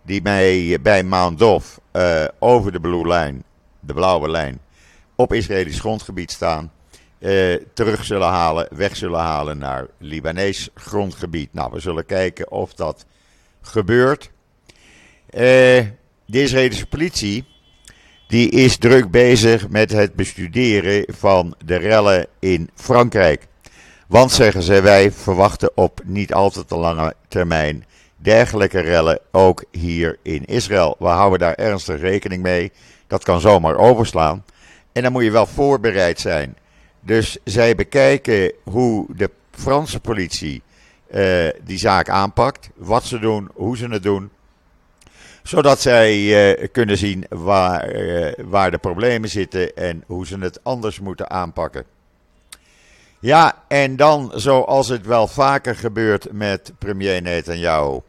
die 0.01 0.21
bij, 0.21 0.77
bij 0.81 1.03
Mount 1.03 1.41
uh, 1.41 2.25
over 2.39 2.71
de 2.71 2.79
Blue 2.79 3.07
Line, 3.07 3.37
de 3.79 3.93
blauwe 3.93 4.29
lijn, 4.29 4.59
op 5.15 5.33
Israëlisch 5.33 5.79
grondgebied 5.79 6.31
staan, 6.31 6.71
uh, 7.19 7.55
terug 7.73 8.05
zullen 8.05 8.27
halen, 8.27 8.67
weg 8.71 8.95
zullen 8.95 9.19
halen 9.19 9.57
naar 9.57 9.87
Libanees 9.97 10.69
grondgebied. 10.73 11.53
Nou, 11.53 11.71
we 11.71 11.79
zullen 11.79 12.05
kijken 12.05 12.51
of 12.51 12.73
dat 12.73 13.05
gebeurt. 13.61 14.31
Uh, 15.29 15.39
de 16.25 16.41
Israëlische 16.41 16.87
politie 16.87 17.45
die 18.27 18.49
is 18.49 18.77
druk 18.77 19.11
bezig 19.11 19.69
met 19.69 19.91
het 19.91 20.13
bestuderen 20.13 21.05
van 21.15 21.55
de 21.65 21.75
rellen 21.75 22.27
in 22.39 22.69
Frankrijk. 22.75 23.47
Want, 24.07 24.31
zeggen 24.31 24.63
ze, 24.63 24.81
wij 24.81 25.11
verwachten 25.11 25.71
op 25.75 26.01
niet 26.03 26.33
al 26.33 26.49
te 26.49 26.75
lange 26.75 27.13
termijn 27.27 27.85
dergelijke 28.15 28.79
rellen 28.79 29.19
ook 29.31 29.63
hier 29.71 30.17
in 30.21 30.45
Israël. 30.45 30.95
We 30.99 31.07
houden 31.07 31.39
daar 31.39 31.53
ernstig 31.53 31.99
rekening 31.99 32.43
mee. 32.43 32.71
Dat 33.07 33.23
kan 33.23 33.41
zomaar 33.41 33.75
overslaan. 33.75 34.43
En 34.91 35.03
dan 35.03 35.11
moet 35.11 35.23
je 35.23 35.31
wel 35.31 35.45
voorbereid 35.45 36.19
zijn. 36.19 36.57
Dus 36.99 37.37
zij 37.43 37.75
bekijken 37.75 38.51
hoe 38.63 39.05
de 39.15 39.29
Franse 39.51 39.99
politie 39.99 40.61
uh, 41.11 41.47
die 41.63 41.77
zaak 41.77 42.09
aanpakt. 42.09 42.69
Wat 42.75 43.03
ze 43.03 43.19
doen, 43.19 43.49
hoe 43.53 43.77
ze 43.77 43.87
het 43.87 44.03
doen. 44.03 44.29
Zodat 45.43 45.81
zij 45.81 46.17
uh, 46.17 46.67
kunnen 46.71 46.97
zien 46.97 47.25
waar, 47.29 47.95
uh, 47.95 48.33
waar 48.37 48.71
de 48.71 48.77
problemen 48.77 49.29
zitten 49.29 49.75
en 49.75 50.03
hoe 50.05 50.27
ze 50.27 50.37
het 50.37 50.63
anders 50.63 50.99
moeten 50.99 51.29
aanpakken. 51.29 51.96
Ja, 53.19 53.63
en 53.67 53.95
dan 53.95 54.31
zoals 54.35 54.87
het 54.87 55.05
wel 55.05 55.27
vaker 55.27 55.75
gebeurt 55.75 56.31
met 56.31 56.71
premier 56.77 57.21
Netanyahu. 57.21 57.99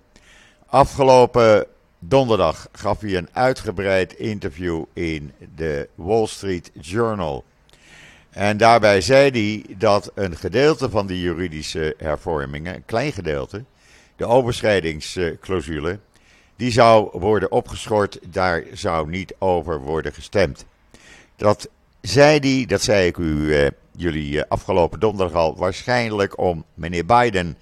Afgelopen 0.66 1.66
donderdag 1.98 2.68
gaf 2.72 3.00
hij 3.00 3.16
een 3.16 3.28
uitgebreid 3.32 4.12
interview 4.12 4.84
in 4.92 5.32
de 5.54 5.88
Wall 5.94 6.26
Street 6.26 6.70
Journal. 6.80 7.44
En 8.30 8.56
daarbij 8.56 9.00
zei 9.00 9.30
hij 9.30 9.76
dat 9.76 10.10
een 10.14 10.36
gedeelte 10.36 10.90
van 10.90 11.06
die 11.06 11.20
juridische 11.20 11.94
hervormingen, 11.98 12.74
een 12.74 12.84
klein 12.84 13.12
gedeelte, 13.12 13.64
de 14.16 14.26
overschrijdingsclausule, 14.26 15.98
die 16.56 16.70
zou 16.70 17.18
worden 17.18 17.52
opgeschort, 17.52 18.18
daar 18.22 18.64
zou 18.72 19.10
niet 19.10 19.34
over 19.38 19.80
worden 19.80 20.12
gestemd. 20.12 20.64
Dat 21.36 21.68
zei 22.00 22.38
hij, 22.38 22.66
dat 22.66 22.82
zei 22.82 23.06
ik 23.06 23.16
u 23.16 23.54
eh, 23.54 23.70
jullie 24.00 24.42
eh, 24.42 24.48
afgelopen 24.48 25.00
donderdag 25.00 25.36
al, 25.36 25.56
waarschijnlijk 25.56 26.38
om 26.38 26.64
meneer 26.74 27.06
Biden 27.06 27.56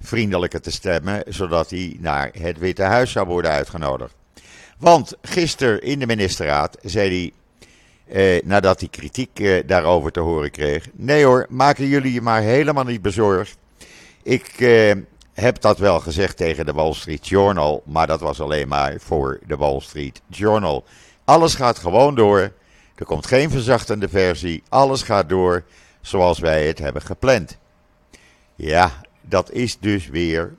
vriendelijker 0.00 0.60
te 0.60 0.70
stemmen, 0.70 1.22
zodat 1.26 1.70
hij 1.70 1.96
naar 2.00 2.30
het 2.38 2.58
Witte 2.58 2.82
Huis 2.82 3.12
zou 3.12 3.26
worden 3.26 3.50
uitgenodigd. 3.50 4.14
Want 4.78 5.16
gisteren 5.22 5.82
in 5.82 5.98
de 5.98 6.06
ministerraad 6.06 6.76
zei 6.82 7.08
hij, 7.08 7.32
eh, 8.08 8.42
nadat 8.44 8.80
hij 8.80 8.88
kritiek 8.88 9.40
eh, 9.40 9.66
daarover 9.66 10.12
te 10.12 10.20
horen 10.20 10.50
kreeg, 10.50 10.86
nee 10.92 11.24
hoor, 11.24 11.46
maken 11.48 11.86
jullie 11.86 12.12
je 12.12 12.20
maar 12.20 12.40
helemaal 12.40 12.84
niet 12.84 13.02
bezorgd. 13.02 13.56
Ik 14.22 14.46
eh, 14.58 14.92
heb 15.34 15.60
dat 15.60 15.78
wel 15.78 16.00
gezegd 16.00 16.36
tegen 16.36 16.66
de 16.66 16.72
Wall 16.72 16.92
Street 16.92 17.28
Journal, 17.28 17.82
maar 17.84 18.06
dat 18.06 18.20
was 18.20 18.40
alleen 18.40 18.68
maar 18.68 18.94
voor 18.98 19.38
de 19.46 19.56
Wall 19.56 19.80
Street 19.80 20.22
Journal. 20.26 20.84
Alles 21.24 21.54
gaat 21.54 21.78
gewoon 21.78 22.14
door. 22.14 22.52
Er 22.98 23.04
komt 23.04 23.26
geen 23.26 23.50
verzachtende 23.50 24.08
versie. 24.08 24.62
Alles 24.68 25.02
gaat 25.02 25.28
door 25.28 25.64
zoals 26.00 26.38
wij 26.38 26.66
het 26.66 26.78
hebben 26.78 27.02
gepland. 27.02 27.58
Ja, 28.54 28.92
dat 29.20 29.50
is 29.50 29.78
dus 29.78 30.08
weer 30.08 30.54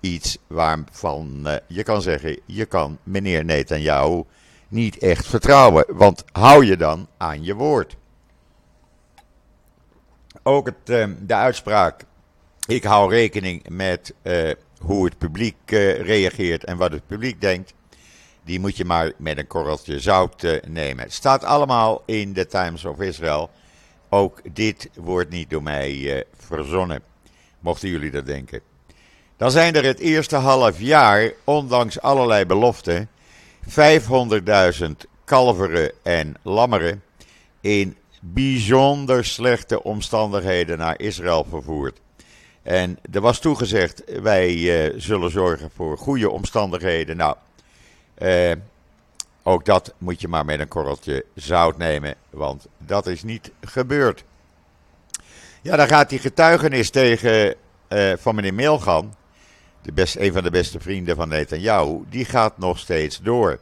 iets 0.00 0.38
waarvan 0.46 1.42
uh, 1.46 1.54
je 1.66 1.82
kan 1.82 2.02
zeggen: 2.02 2.40
je 2.46 2.64
kan 2.64 2.98
meneer 3.02 3.44
Netanyahu 3.44 4.22
niet 4.68 4.98
echt 4.98 5.26
vertrouwen. 5.26 5.84
Want 5.88 6.24
hou 6.32 6.64
je 6.64 6.76
dan 6.76 7.08
aan 7.16 7.44
je 7.44 7.54
woord. 7.54 7.96
Ook 10.42 10.66
het, 10.66 10.90
uh, 10.90 11.06
de 11.20 11.34
uitspraak: 11.34 12.04
ik 12.66 12.84
hou 12.84 13.10
rekening 13.10 13.68
met 13.68 14.14
uh, 14.22 14.50
hoe 14.78 15.04
het 15.04 15.18
publiek 15.18 15.70
reageert 16.00 16.64
en 16.64 16.76
wat 16.76 16.92
het 16.92 17.06
publiek 17.06 17.40
denkt 17.40 17.74
die 18.44 18.60
moet 18.60 18.76
je 18.76 18.84
maar 18.84 19.12
met 19.16 19.38
een 19.38 19.46
korreltje 19.46 20.00
zout 20.00 20.42
uh, 20.42 20.62
nemen. 20.66 21.04
Het 21.04 21.12
staat 21.12 21.44
allemaal 21.44 22.02
in 22.06 22.32
de 22.32 22.46
Times 22.46 22.84
of 22.84 23.00
Israel. 23.00 23.50
Ook 24.08 24.40
dit 24.52 24.90
wordt 24.94 25.30
niet 25.30 25.50
door 25.50 25.62
mij 25.62 25.92
uh, 25.92 26.20
verzonnen, 26.36 27.02
mochten 27.60 27.88
jullie 27.88 28.10
dat 28.10 28.26
denken. 28.26 28.60
Dan 29.36 29.50
zijn 29.50 29.74
er 29.74 29.84
het 29.84 29.98
eerste 29.98 30.36
half 30.36 30.80
jaar, 30.80 31.32
ondanks 31.44 32.00
allerlei 32.00 32.44
beloften, 32.44 33.08
500.000 33.68 34.90
kalveren 35.24 35.92
en 36.02 36.34
lammeren 36.42 37.02
in 37.60 37.96
bijzonder 38.20 39.24
slechte 39.24 39.82
omstandigheden 39.82 40.78
naar 40.78 41.00
Israël 41.00 41.46
vervoerd. 41.48 42.00
En 42.62 42.98
er 43.12 43.20
was 43.20 43.38
toegezegd, 43.38 44.02
wij 44.22 44.54
uh, 44.54 44.94
zullen 44.96 45.30
zorgen 45.30 45.70
voor 45.74 45.98
goede 45.98 46.30
omstandigheden. 46.30 47.16
Nou, 47.16 47.36
uh, 48.18 48.52
ook 49.42 49.64
dat 49.64 49.94
moet 49.98 50.20
je 50.20 50.28
maar 50.28 50.44
met 50.44 50.60
een 50.60 50.68
korreltje 50.68 51.24
zout 51.34 51.78
nemen, 51.78 52.14
want 52.30 52.66
dat 52.78 53.06
is 53.06 53.22
niet 53.22 53.50
gebeurd. 53.60 54.24
Ja, 55.62 55.76
dan 55.76 55.88
gaat 55.88 56.08
die 56.08 56.18
getuigenis 56.18 56.90
tegen 56.90 57.54
uh, 57.88 58.12
van 58.16 58.34
meneer 58.34 58.54
Milgan, 58.54 59.14
de 59.82 60.06
een 60.18 60.32
van 60.32 60.42
de 60.42 60.50
beste 60.50 60.80
vrienden 60.80 61.16
van 61.16 61.28
Netanyahu, 61.28 62.00
die 62.08 62.24
gaat 62.24 62.58
nog 62.58 62.78
steeds 62.78 63.20
door. 63.22 63.58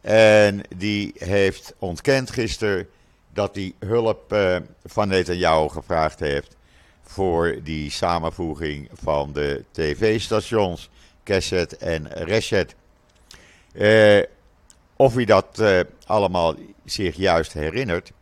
En 0.00 0.60
die 0.76 1.12
heeft 1.18 1.74
ontkend 1.78 2.30
gisteren 2.30 2.88
dat 3.32 3.54
hij 3.54 3.72
hulp 3.78 4.32
uh, 4.32 4.56
van 4.84 5.08
Netanyahu 5.08 5.68
gevraagd 5.68 6.20
heeft 6.20 6.56
voor 7.02 7.58
die 7.62 7.90
samenvoeging 7.90 8.88
van 8.92 9.32
de 9.32 9.64
tv-stations 9.72 10.90
Kesset 11.22 11.76
en 11.76 12.08
Reshet. 12.12 12.74
Uh, 13.72 14.22
of 14.96 15.14
hij 15.14 15.24
dat 15.24 15.58
uh, 15.60 15.80
allemaal 16.06 16.54
zich 16.84 17.16
juist 17.16 17.52
herinnert, 17.52 18.12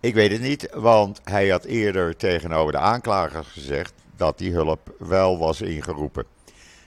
ik 0.00 0.14
weet 0.14 0.30
het 0.30 0.40
niet, 0.40 0.68
want 0.74 1.20
hij 1.24 1.48
had 1.48 1.64
eerder 1.64 2.16
tegenover 2.16 2.72
de 2.72 2.78
aanklagers 2.78 3.48
gezegd 3.48 3.92
dat 4.16 4.38
die 4.38 4.52
hulp 4.52 4.94
wel 4.98 5.38
was 5.38 5.60
ingeroepen. 5.60 6.24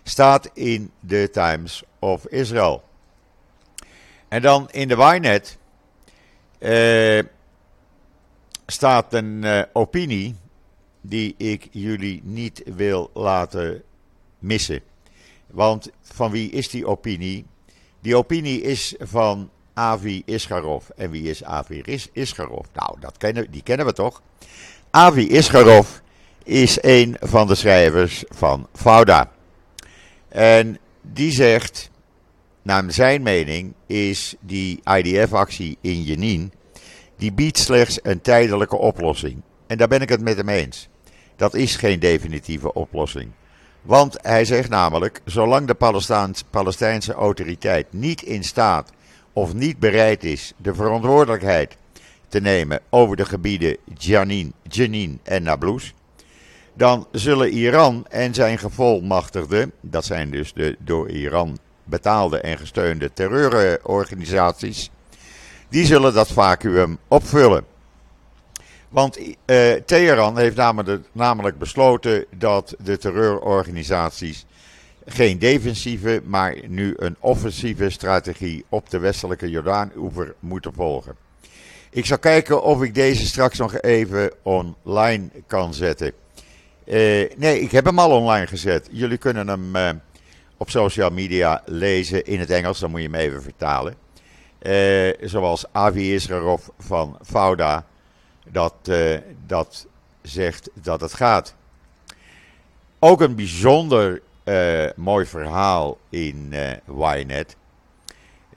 Staat 0.04 0.50
in 0.54 0.92
de 1.00 1.30
Times 1.32 1.84
of 2.00 2.26
Israel. 2.26 2.84
En 4.28 4.42
dan 4.42 4.70
in 4.72 4.88
de 4.88 4.96
Wynet 4.96 5.58
uh, 6.60 7.24
staat 8.66 9.14
een 9.14 9.66
opinie 9.74 10.36
die 11.02 11.36
ik 11.38 11.68
jullie 11.72 12.22
niet 12.24 12.62
wil 12.66 13.10
laten 13.14 13.84
missen. 14.40 14.82
Want 15.48 15.90
van 16.02 16.32
wie 16.32 16.52
is 16.52 16.70
die 16.70 16.88
opinie? 16.88 17.46
Die 18.02 18.16
opinie 18.16 18.62
is 18.62 18.96
van 19.00 19.50
Avi 19.74 20.22
Isgarov. 20.26 20.90
En 20.96 21.12
wie 21.12 21.30
is 21.30 21.44
Avi 21.44 21.84
Isgarov? 22.14 22.66
Nou, 22.74 23.00
dat 23.00 23.18
kennen, 23.18 23.52
die 23.52 23.64
kennen 23.64 23.86
we 23.86 23.94
toch? 23.94 24.22
Avi 24.90 25.28
Isgarov 25.28 25.90
is 26.44 26.78
een 26.82 27.18
van 27.20 27.48
de 27.48 27.56
schrijvers 27.56 28.24
van 28.30 28.68
Fauda. 28.74 29.32
En 30.30 30.78
die 31.02 31.32
zegt, 31.32 31.90
naar 32.62 32.92
zijn 32.92 33.22
mening, 33.22 33.74
is 33.88 34.36
die 34.40 34.80
IDF-actie 34.98 35.78
in 35.82 36.04
Jenin, 36.04 36.52
die 37.18 37.34
biedt 37.34 37.58
slechts 37.58 38.00
een 38.04 38.22
tijdelijke 38.22 38.78
oplossing. 38.78 39.42
En 39.68 39.78
daar 39.78 39.88
ben 39.88 40.02
ik 40.02 40.10
het 40.10 40.22
met 40.22 40.38
hem 40.38 40.50
eens. 40.50 40.88
Dat 41.36 41.54
is 41.54 41.76
geen 41.76 42.00
definitieve 42.00 42.74
oplossing. 42.74 43.32
Want 43.82 44.18
hij 44.22 44.46
zegt 44.46 44.70
namelijk, 44.70 45.22
zolang 45.26 45.68
de 45.68 45.76
Palestijnse 46.50 47.14
autoriteit 47.14 47.88
niet 47.90 48.22
in 48.22 48.44
staat 48.44 48.92
of 49.34 49.54
niet 49.54 49.80
bereid 49.80 50.24
is 50.24 50.54
de 50.58 50.76
verantwoordelijkheid 50.76 51.78
te 52.28 52.40
nemen 52.40 52.80
over 52.90 53.16
de 53.16 53.26
gebieden 53.26 53.78
Janin, 53.98 54.54
Jenin 54.68 55.20
en 55.24 55.44
Nablus, 55.44 55.94
dan 56.74 57.08
zullen 57.12 57.52
Iran 57.52 58.06
en 58.10 58.34
zijn 58.34 58.58
gevolmachtigden, 58.58 59.72
dat 59.82 60.06
zijn 60.06 60.32
dus 60.32 60.54
de 60.54 60.76
door 60.80 61.10
Iran 61.10 61.58
betaalde 61.84 62.40
en 62.40 62.58
gesteunde 62.58 63.14
terreurorganisaties, 63.14 64.90
die 65.70 65.86
zullen 65.86 66.14
dat 66.14 66.28
vacuüm 66.28 66.98
opvullen. 67.08 67.71
Want 68.92 69.20
uh, 69.20 69.36
Teheran 69.86 70.38
heeft 70.38 70.56
namelijk, 71.12 71.58
besloten 71.58 72.26
dat 72.38 72.76
de 72.84 72.98
terreurorganisaties 72.98 74.46
geen 75.06 75.40
defensieve, 75.40 76.22
maar 76.26 76.56
nu 76.68 76.94
een 76.98 77.16
offensieve 77.20 77.90
strategie 77.90 78.66
op 78.70 78.90
de 78.90 79.00
westelijke 79.00 79.50
Jordaan-oever 79.50 80.36
moeten 80.40 80.74
volgen. 80.74 81.16
Ik 81.90 82.06
zal 82.06 82.20
kijken 82.20 82.64
of 82.64 82.84
ik 82.84 82.94
deze 82.94 83.26
straks 83.26 83.58
nog 83.58 83.82
even 83.82 84.32
online 84.42 85.30
kan 85.48 85.74
zetten. 85.74 86.14
Uh, 86.86 87.30
nee, 87.38 87.60
ik 87.60 87.72
heb 87.72 87.86
hem 87.86 88.00
al 88.00 88.12
online 88.12 88.48
gezet. 88.48 88.88
Jullie 88.92 89.18
kunnen 89.18 89.48
hem 89.48 89.76
uh, 89.76 89.90
op 90.58 90.70
social 90.70 91.10
media 91.10 91.62
lezen 91.66 92.26
in 92.26 92.40
het 92.40 92.50
Engels, 92.50 92.80
dan 92.80 92.92
moet 92.92 93.02
je 93.02 93.10
hem 93.10 93.16
even 93.16 93.42
vertalen. 93.42 93.96
Zoals 95.22 95.66
Avi 95.72 96.14
Israrov 96.14 96.68
van 96.80 97.18
Fauda 97.26 97.86
dat, 98.52 98.74
uh, 98.90 99.18
dat 99.46 99.88
zegt 100.22 100.70
dat 100.74 101.02
het 101.02 101.14
gaat. 101.14 101.56
Ook 103.00 103.22
een 103.22 103.36
bijzonder 103.36 104.22
uh, 104.44 104.90
mooi 104.96 105.26
verhaal 105.26 105.98
in 106.10 106.54
uh. 106.88 107.40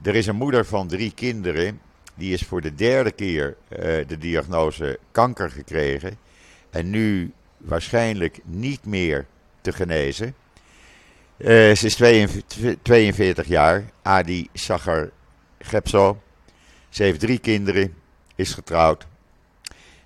Er 0.02 0.14
is 0.14 0.26
een 0.26 0.36
moeder 0.36 0.66
van 0.66 0.88
drie 0.88 1.12
kinderen. 1.14 1.80
Die 2.14 2.32
is 2.32 2.42
voor 2.42 2.60
de 2.60 2.74
derde 2.74 3.10
keer 3.10 3.56
de 4.06 4.18
diagnose 4.18 4.98
kanker 5.12 5.50
gekregen. 5.50 6.18
En 6.70 6.90
nu 6.90 7.32
waarschijnlijk 7.56 8.40
niet 8.44 8.84
meer 8.84 9.26
te 9.60 9.72
genezen. 9.72 10.34
ze 11.38 11.80
is 11.82 11.94
42, 11.94 12.74
42 12.82 13.46
jaar. 13.46 13.84
Adi 14.02 14.48
Sagar 14.52 15.10
Gepso. 15.58 16.22
Ze 16.88 17.02
heeft 17.02 17.20
drie 17.20 17.38
kinderen. 17.38 17.94
Is 18.34 18.54
getrouwd. 18.54 19.06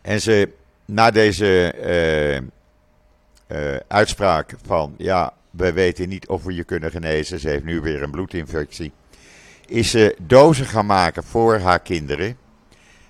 En 0.09 0.21
ze, 0.21 0.49
na 0.85 1.11
deze 1.11 1.75
uh, 1.81 2.35
uh, 3.59 3.77
uitspraak 3.89 4.55
van 4.67 4.95
ja, 4.99 5.33
we 5.51 5.73
weten 5.73 6.09
niet 6.09 6.29
of 6.29 6.45
we 6.45 6.55
je 6.55 6.65
kunnen 6.65 6.91
genezen, 6.91 7.41
ze 7.41 7.49
heeft 7.49 7.65
nu 7.65 7.81
weer 7.81 8.03
een 8.03 8.11
bloedinfectie, 8.11 8.93
is 9.67 9.91
ze 9.91 10.17
dozen 10.19 10.67
gaan 10.67 10.87
maken 10.87 11.25
voor 11.25 11.59
haar 11.59 11.81
kinderen 11.81 12.37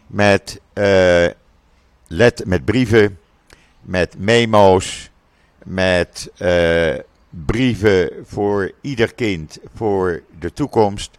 met, 0.06 0.60
uh, 0.74 1.26
let, 2.06 2.44
met 2.46 2.64
brieven, 2.64 3.18
met 3.80 4.18
memo's, 4.18 5.10
met 5.64 6.30
brieven 7.30 8.10
voor 8.24 8.72
ieder 8.80 9.14
kind, 9.14 9.58
voor 9.74 10.22
de 10.38 10.52
toekomst, 10.52 11.18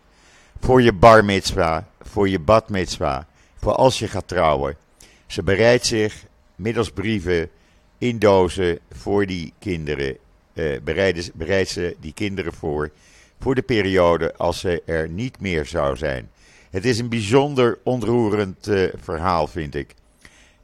voor 0.59 0.81
je 0.81 0.93
bar 0.93 1.25
mitzwa, 1.25 1.87
voor 2.01 2.29
je 2.29 2.39
bad 2.39 2.69
mitzwa, 2.69 3.27
voor 3.59 3.73
als 3.73 3.99
je 3.99 4.07
gaat 4.07 4.27
trouwen. 4.27 4.87
Ze 5.29 5.43
bereidt 5.43 5.85
zich 5.85 6.25
middels 6.55 6.91
brieven 6.91 7.49
in 7.97 8.19
dozen 8.19 8.79
voor 8.91 9.25
die 9.25 9.53
kinderen. 9.59 10.17
Uh, 10.53 10.79
bereidt, 10.83 11.33
bereidt 11.33 11.69
ze 11.69 11.95
die 11.99 12.13
kinderen 12.13 12.53
voor. 12.53 12.91
Voor 13.39 13.55
de 13.55 13.61
periode 13.61 14.35
als 14.35 14.59
ze 14.59 14.81
er 14.85 15.09
niet 15.09 15.39
meer 15.39 15.65
zou 15.65 15.97
zijn. 15.97 16.29
Het 16.69 16.85
is 16.85 16.99
een 16.99 17.09
bijzonder 17.09 17.79
ontroerend 17.83 18.67
uh, 18.67 18.89
verhaal, 19.01 19.47
vind 19.47 19.75
ik. 19.75 19.93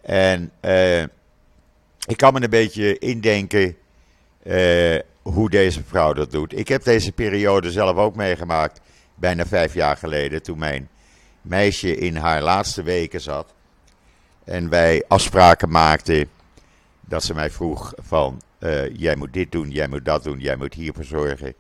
En 0.01 0.51
uh, 0.62 1.01
ik 2.08 2.17
kan 2.17 2.34
me 2.34 2.41
een 2.41 2.49
beetje 2.49 2.97
indenken 2.97 3.75
hoe 5.21 5.49
deze 5.49 5.84
vrouw 5.84 6.13
dat 6.13 6.32
doet. 6.32 6.58
Ik 6.58 6.67
heb 6.67 6.84
deze 6.84 7.12
periode 7.12 7.71
zelf 7.71 7.97
ook 7.97 8.15
meegemaakt, 8.15 8.82
bijna 9.15 9.45
vijf 9.45 9.73
jaar 9.73 9.97
geleden, 9.97 10.43
toen 10.43 10.58
mijn 10.58 10.89
meisje 11.41 11.95
in 11.95 12.15
haar 12.15 12.41
laatste 12.41 12.84
weken 12.84 13.21
zat. 13.21 13.54
En 14.45 14.69
wij 14.69 15.03
afspraken 15.08 15.69
maakten 15.69 16.29
dat 16.99 17.23
ze 17.23 17.34
mij 17.34 17.49
vroeg 17.49 17.93
van 17.97 18.41
uh, 18.60 18.95
jij 18.95 19.15
moet 19.15 19.34
dit 19.34 19.51
doen, 19.51 19.71
jij 19.71 19.88
moet 19.88 20.05
dat 20.05 20.23
doen, 20.23 20.39
jij 20.39 20.55
moet 20.55 20.73
hiervoor 20.73 21.03
zorgen. 21.03 21.53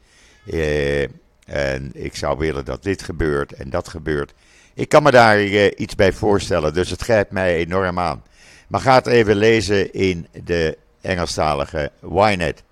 Uh, 0.45 1.01
en 1.45 1.91
ik 1.93 2.15
zou 2.15 2.37
willen 2.37 2.65
dat 2.65 2.83
dit 2.83 3.03
gebeurt 3.03 3.53
en 3.53 3.69
dat 3.69 3.87
gebeurt. 3.87 4.33
Ik 4.73 4.89
kan 4.89 5.03
me 5.03 5.11
daar 5.11 5.41
uh, 5.41 5.71
iets 5.75 5.95
bij 5.95 6.13
voorstellen, 6.13 6.73
dus 6.73 6.89
het 6.89 7.01
grijpt 7.01 7.31
mij 7.31 7.55
enorm 7.55 7.99
aan. 7.99 8.23
Maar 8.67 8.81
ga 8.81 8.95
het 8.95 9.07
even 9.07 9.35
lezen 9.35 9.93
in 9.93 10.27
de 10.43 10.77
Engelstalige 11.01 11.91
Ynet. 12.01 12.63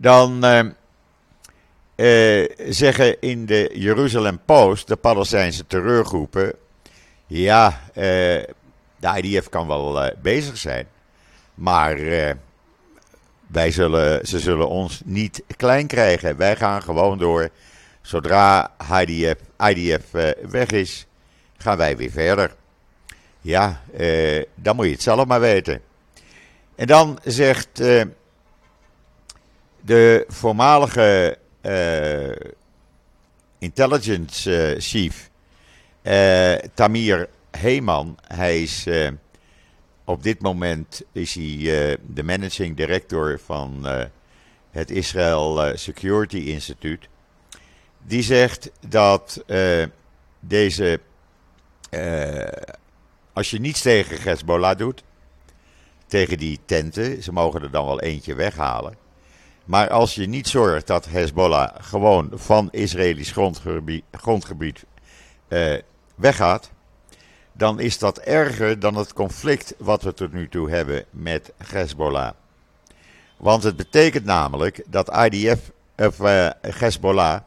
Dan 0.00 0.44
zeggen 2.68 3.20
in 3.20 3.46
de 3.46 3.70
Jerusalem 3.74 4.40
Post 4.44 4.88
de 4.88 4.96
Palestijnse 4.96 5.66
terreurgroepen 5.66 6.54
ja, 7.32 7.80
uh, 7.88 8.02
de 8.96 9.22
IDF 9.22 9.48
kan 9.48 9.66
wel 9.66 10.04
uh, 10.04 10.10
bezig 10.22 10.56
zijn. 10.56 10.86
Maar 11.54 11.98
uh, 11.98 12.30
wij 13.46 13.70
zullen, 13.70 14.26
ze 14.26 14.38
zullen 14.40 14.68
ons 14.68 15.00
niet 15.04 15.42
klein 15.56 15.86
krijgen. 15.86 16.36
Wij 16.36 16.56
gaan 16.56 16.82
gewoon 16.82 17.18
door. 17.18 17.48
Zodra 18.00 18.70
IDF, 19.00 19.40
IDF 19.58 20.10
weg 20.50 20.68
is, 20.68 21.06
gaan 21.56 21.76
wij 21.76 21.96
weer 21.96 22.10
verder. 22.10 22.54
Ja, 23.40 23.80
dan 24.54 24.76
moet 24.76 24.86
je 24.86 24.92
het 24.92 25.02
zelf 25.02 25.26
maar 25.26 25.40
weten. 25.40 25.80
En 26.74 26.86
dan 26.86 27.18
zegt 27.24 27.76
de 29.80 30.24
voormalige 30.28 31.38
intelligence 33.58 34.76
chief 34.78 35.30
Tamir 36.74 37.28
Heyman, 37.50 38.18
hij 38.26 38.62
is 38.62 38.86
op 40.04 40.22
dit 40.22 40.40
moment 40.40 41.02
is 41.12 41.34
hij 41.34 41.98
de 42.06 42.22
managing 42.22 42.76
director 42.76 43.40
van 43.44 43.86
het 44.70 44.90
Israel 44.90 45.76
Security 45.76 46.36
Institute. 46.36 47.06
Die 48.02 48.22
zegt 48.22 48.70
dat 48.88 49.44
deze, 50.40 51.00
als 53.32 53.50
je 53.50 53.60
niets 53.60 53.80
tegen 53.80 54.22
Hezbollah 54.22 54.78
doet, 54.78 55.02
tegen 56.12 56.38
die 56.38 56.58
tenten. 56.64 57.22
Ze 57.22 57.32
mogen 57.32 57.62
er 57.62 57.70
dan 57.70 57.86
wel 57.86 58.00
eentje 58.00 58.34
weghalen. 58.34 58.94
Maar 59.64 59.90
als 59.90 60.14
je 60.14 60.26
niet 60.26 60.48
zorgt 60.48 60.86
dat 60.86 61.04
Hezbollah 61.04 61.74
gewoon 61.80 62.30
van 62.34 62.68
Israëlisch 62.70 63.32
grondgebied, 63.32 64.04
grondgebied 64.10 64.84
eh, 65.48 65.74
weggaat, 66.22 66.70
dan 67.52 67.80
is 67.80 67.98
dat 67.98 68.18
erger 68.18 68.78
dan 68.78 68.94
het 68.94 69.12
conflict 69.12 69.74
wat 69.78 70.02
we 70.02 70.14
tot 70.14 70.32
nu 70.32 70.48
toe 70.48 70.70
hebben 70.70 71.04
met 71.10 71.52
Hezbollah. 71.56 72.30
Want 73.36 73.62
het 73.62 73.76
betekent 73.76 74.24
namelijk 74.24 74.84
dat 74.86 75.16
IDF, 75.16 75.70
of 75.96 76.18
uh, 76.18 76.48
Hezbollah 76.60 77.40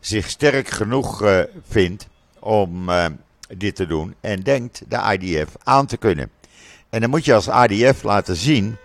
zich 0.00 0.28
sterk 0.28 0.68
genoeg 0.68 1.22
uh, 1.22 1.40
vindt 1.68 2.08
om 2.38 2.88
uh, 2.88 3.06
dit 3.56 3.74
te 3.74 3.86
doen 3.86 4.14
en 4.20 4.40
denkt 4.40 4.82
de 4.88 5.18
IDF 5.18 5.48
aan 5.62 5.86
te 5.86 5.96
kunnen. 5.96 6.30
En 6.90 7.00
dan 7.00 7.10
moet 7.10 7.24
je 7.24 7.34
als 7.34 7.48
ADF 7.48 8.02
laten 8.02 8.36
zien 8.36 8.76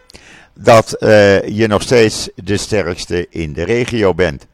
dat 0.53 0.95
je 0.99 1.65
nog 1.67 1.81
steeds 1.81 2.29
de 2.35 2.57
sterkste 2.57 3.27
in 3.29 3.53
de 3.53 3.63
regio 3.63 4.13
bent. 4.13 4.47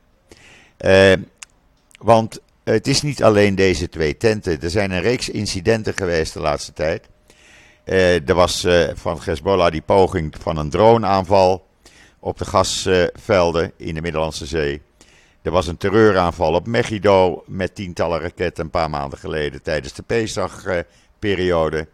Want 1.98 2.39
het 2.63 2.88
is 2.88 3.02
niet 3.02 3.23
alleen 3.23 3.56
deze 3.56 3.89
twee 3.89 4.17
tenten. 4.17 4.62
Er 4.62 4.69
zijn 4.69 4.91
een 4.91 5.02
reeks 5.02 5.30
incidenten 5.30 5.93
geweest 5.93 6.34
de 6.34 6.39
laatste 6.39 6.73
tijd. 6.73 7.10
Uh, 7.86 8.30
er 8.30 8.36
was 8.36 8.67
van 8.93 9.19
Hezbollah 9.23 9.71
die 9.71 9.82
poging 9.82 10.36
van 10.39 10.58
een 10.58 10.69
droneaanval 10.69 11.67
op 12.19 12.38
de 12.38 12.45
gasvelden 12.45 13.71
in 13.78 13.93
de 13.93 14.02
Middellandse 14.02 14.45
Zee. 14.45 14.82
Er 15.41 15.52
was 15.52 15.67
een 15.67 15.78
terreuraanval 15.78 16.54
op 16.54 16.67
Megiddo 16.67 17.43
met 17.47 17.76
tientallen 17.76 18.19
raketten 18.19 18.63
een 18.63 18.69
paar 18.69 18.89
maanden 18.89 19.19
geleden 19.19 19.62
tijdens 19.62 19.93
de 19.93 20.04
Pesach-periode. 20.04 21.88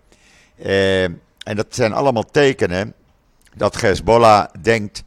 En 1.43 1.55
dat 1.55 1.65
zijn 1.69 1.93
allemaal 1.93 2.25
tekenen 2.25 2.93
dat 3.55 3.82
Hezbollah 3.82 4.47
denkt 4.62 5.03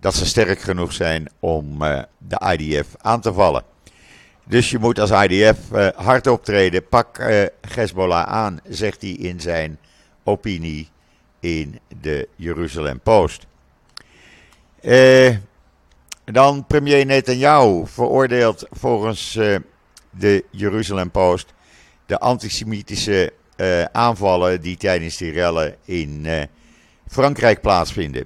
dat 0.00 0.14
ze 0.14 0.26
sterk 0.26 0.60
genoeg 0.60 0.92
zijn 0.92 1.28
om 1.40 1.78
de 2.18 2.56
IDF 2.56 2.88
aan 2.98 3.20
te 3.20 3.32
vallen. 3.32 3.71
Dus 4.44 4.70
je 4.70 4.78
moet 4.78 4.98
als 4.98 5.10
IDF 5.10 5.58
uh, 5.72 5.86
eh, 5.86 5.96
hard 5.96 6.26
optreden. 6.26 6.88
Pak 6.88 7.18
uh, 7.18 7.42
Hezbollah 7.74 8.26
aan, 8.26 8.60
zegt 8.64 9.02
hij 9.02 9.10
in 9.10 9.40
zijn 9.40 9.78
opinie 10.24 10.88
in 11.40 11.78
de 12.00 12.28
Jeruzalem 12.36 13.00
Post. 13.00 13.46
dan 16.24 16.66
premier 16.66 17.06
Netanyahu 17.06 17.86
veroordeelt 17.86 18.66
volgens 18.70 19.32
de 20.10 20.44
Jeruzalem 20.50 21.10
Post 21.10 21.52
de 22.06 22.18
antisemitische 22.18 23.32
aanvallen 23.92 24.60
die 24.60 24.76
tijdens 24.76 25.16
die 25.16 25.32
rellen 25.32 25.76
in 25.84 26.26
Frankrijk 27.08 27.60
plaatsvinden. 27.60 28.24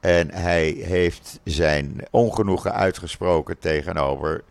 En 0.00 0.30
hij 0.30 0.68
heeft 0.68 1.40
zijn 1.44 2.06
ongenoegen 2.10 2.72
uitgesproken 2.72 3.58
tegenover 3.58 4.44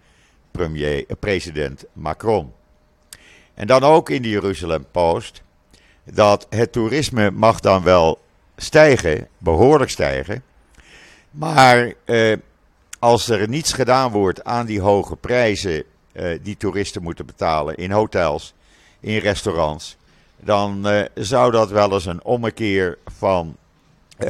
premier, 0.57 0.97
uh, 0.97 1.05
president 1.19 1.85
Macron. 1.93 2.53
En 3.53 3.67
dan 3.67 3.83
ook 3.83 4.09
in 4.09 4.21
de 4.21 4.29
Jeruzalem 4.29 4.85
Post 4.91 5.41
dat 6.03 6.47
het 6.49 6.71
toerisme 6.71 7.31
mag 7.31 7.59
dan 7.59 7.83
wel 7.83 8.21
stijgen, 8.57 9.27
behoorlijk 9.37 9.91
stijgen. 9.91 10.43
Maar 11.31 11.93
als 12.99 13.29
er 13.29 13.47
niets 13.47 13.73
gedaan 13.73 14.11
wordt 14.11 14.43
aan 14.43 14.65
die 14.65 14.81
hoge 14.81 15.15
prijzen 15.15 15.83
die 16.41 16.57
toeristen 16.57 17.03
moeten 17.03 17.25
betalen 17.25 17.75
in 17.75 17.91
hotels, 17.91 18.53
in 18.99 19.17
restaurants, 19.17 19.97
dan 20.45 20.87
uh, 20.87 21.01
zou 21.13 21.51
dat 21.51 21.69
wel 21.69 21.93
eens 21.93 22.05
een 22.05 22.23
ommekeer 22.23 22.97
van 23.05 23.55
uh, 24.19 24.27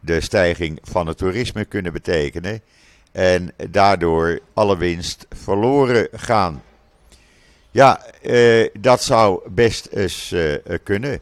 de 0.00 0.20
stijging 0.20 0.78
van 0.82 1.06
het 1.06 1.18
toerisme 1.18 1.64
kunnen 1.64 1.92
betekenen. 1.92 2.60
En 3.12 3.52
daardoor 3.70 4.40
alle 4.54 4.76
winst 4.76 5.26
verloren 5.30 6.08
gaan. 6.12 6.62
Ja, 7.70 8.00
uh, 8.22 8.68
dat 8.80 9.02
zou 9.02 9.40
best 9.50 9.86
eens 9.86 10.34
kunnen. 10.82 11.20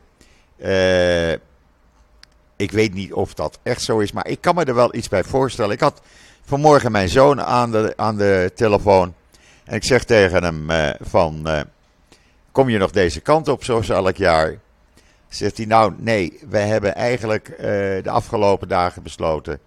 ik 2.56 2.70
weet 2.70 2.94
niet 2.94 3.12
of 3.12 3.34
dat 3.34 3.58
echt 3.62 3.82
zo 3.82 3.98
is, 3.98 4.12
maar 4.12 4.26
ik 4.26 4.40
kan 4.40 4.54
me 4.54 4.64
er 4.64 4.74
wel 4.74 4.94
iets 4.94 5.08
bij 5.08 5.24
voorstellen. 5.24 5.72
Ik 5.72 5.80
had 5.80 6.00
vanmorgen 6.44 6.92
mijn 6.92 7.08
zoon 7.08 7.42
aan 7.42 7.70
de, 7.70 7.92
aan 7.96 8.16
de 8.16 8.52
telefoon. 8.54 9.14
En 9.64 9.74
ik 9.74 9.84
zeg 9.84 10.04
tegen 10.04 10.42
hem 10.42 10.94
van 11.00 11.46
Kom 12.52 12.68
je 12.68 12.78
nog 12.78 12.90
deze 12.90 13.20
kant 13.20 13.48
op 13.48 13.64
zoals 13.64 13.88
elk 13.88 14.16
jaar? 14.16 14.58
Zegt 15.28 15.56
hij 15.56 15.66
nou 15.66 15.94
nee, 15.96 16.40
we 16.48 16.58
hebben 16.58 16.94
eigenlijk 16.94 17.54
de 18.02 18.10
afgelopen 18.10 18.68
dagen 18.68 19.02
besloten 19.02 19.60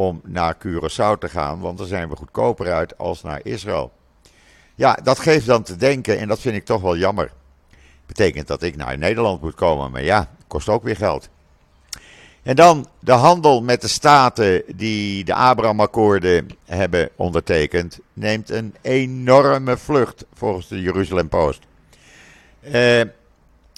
om 0.00 0.20
naar 0.24 0.56
Curaçao 0.56 1.18
te 1.18 1.28
gaan, 1.28 1.60
want 1.60 1.78
dan 1.78 1.86
zijn 1.86 2.08
we 2.08 2.16
goedkoper 2.16 2.72
uit 2.72 2.98
als 2.98 3.22
naar 3.22 3.40
Israël. 3.42 3.92
Ja, 4.74 4.98
dat 5.02 5.18
geeft 5.18 5.46
dan 5.46 5.62
te 5.62 5.76
denken 5.76 6.18
en 6.18 6.28
dat 6.28 6.40
vind 6.40 6.56
ik 6.56 6.64
toch 6.64 6.80
wel 6.80 6.96
jammer. 6.96 7.32
Betekent 8.06 8.46
dat 8.46 8.62
ik 8.62 8.76
naar 8.76 8.98
Nederland 8.98 9.40
moet 9.40 9.54
komen, 9.54 9.90
maar 9.90 10.02
ja, 10.02 10.28
kost 10.46 10.68
ook 10.68 10.82
weer 10.82 10.96
geld. 10.96 11.28
En 12.42 12.56
dan 12.56 12.86
de 13.00 13.12
handel 13.12 13.62
met 13.62 13.80
de 13.80 13.88
staten 13.88 14.62
die 14.76 15.24
de 15.24 15.34
Abraham-akkoorden 15.34 16.48
hebben 16.64 17.08
ondertekend, 17.16 17.98
neemt 18.12 18.50
een 18.50 18.74
enorme 18.80 19.76
vlucht 19.76 20.24
volgens 20.34 20.68
de 20.68 20.80
Jeruzalem 20.80 21.28
Post. 21.28 21.62
Uh, 22.62 22.72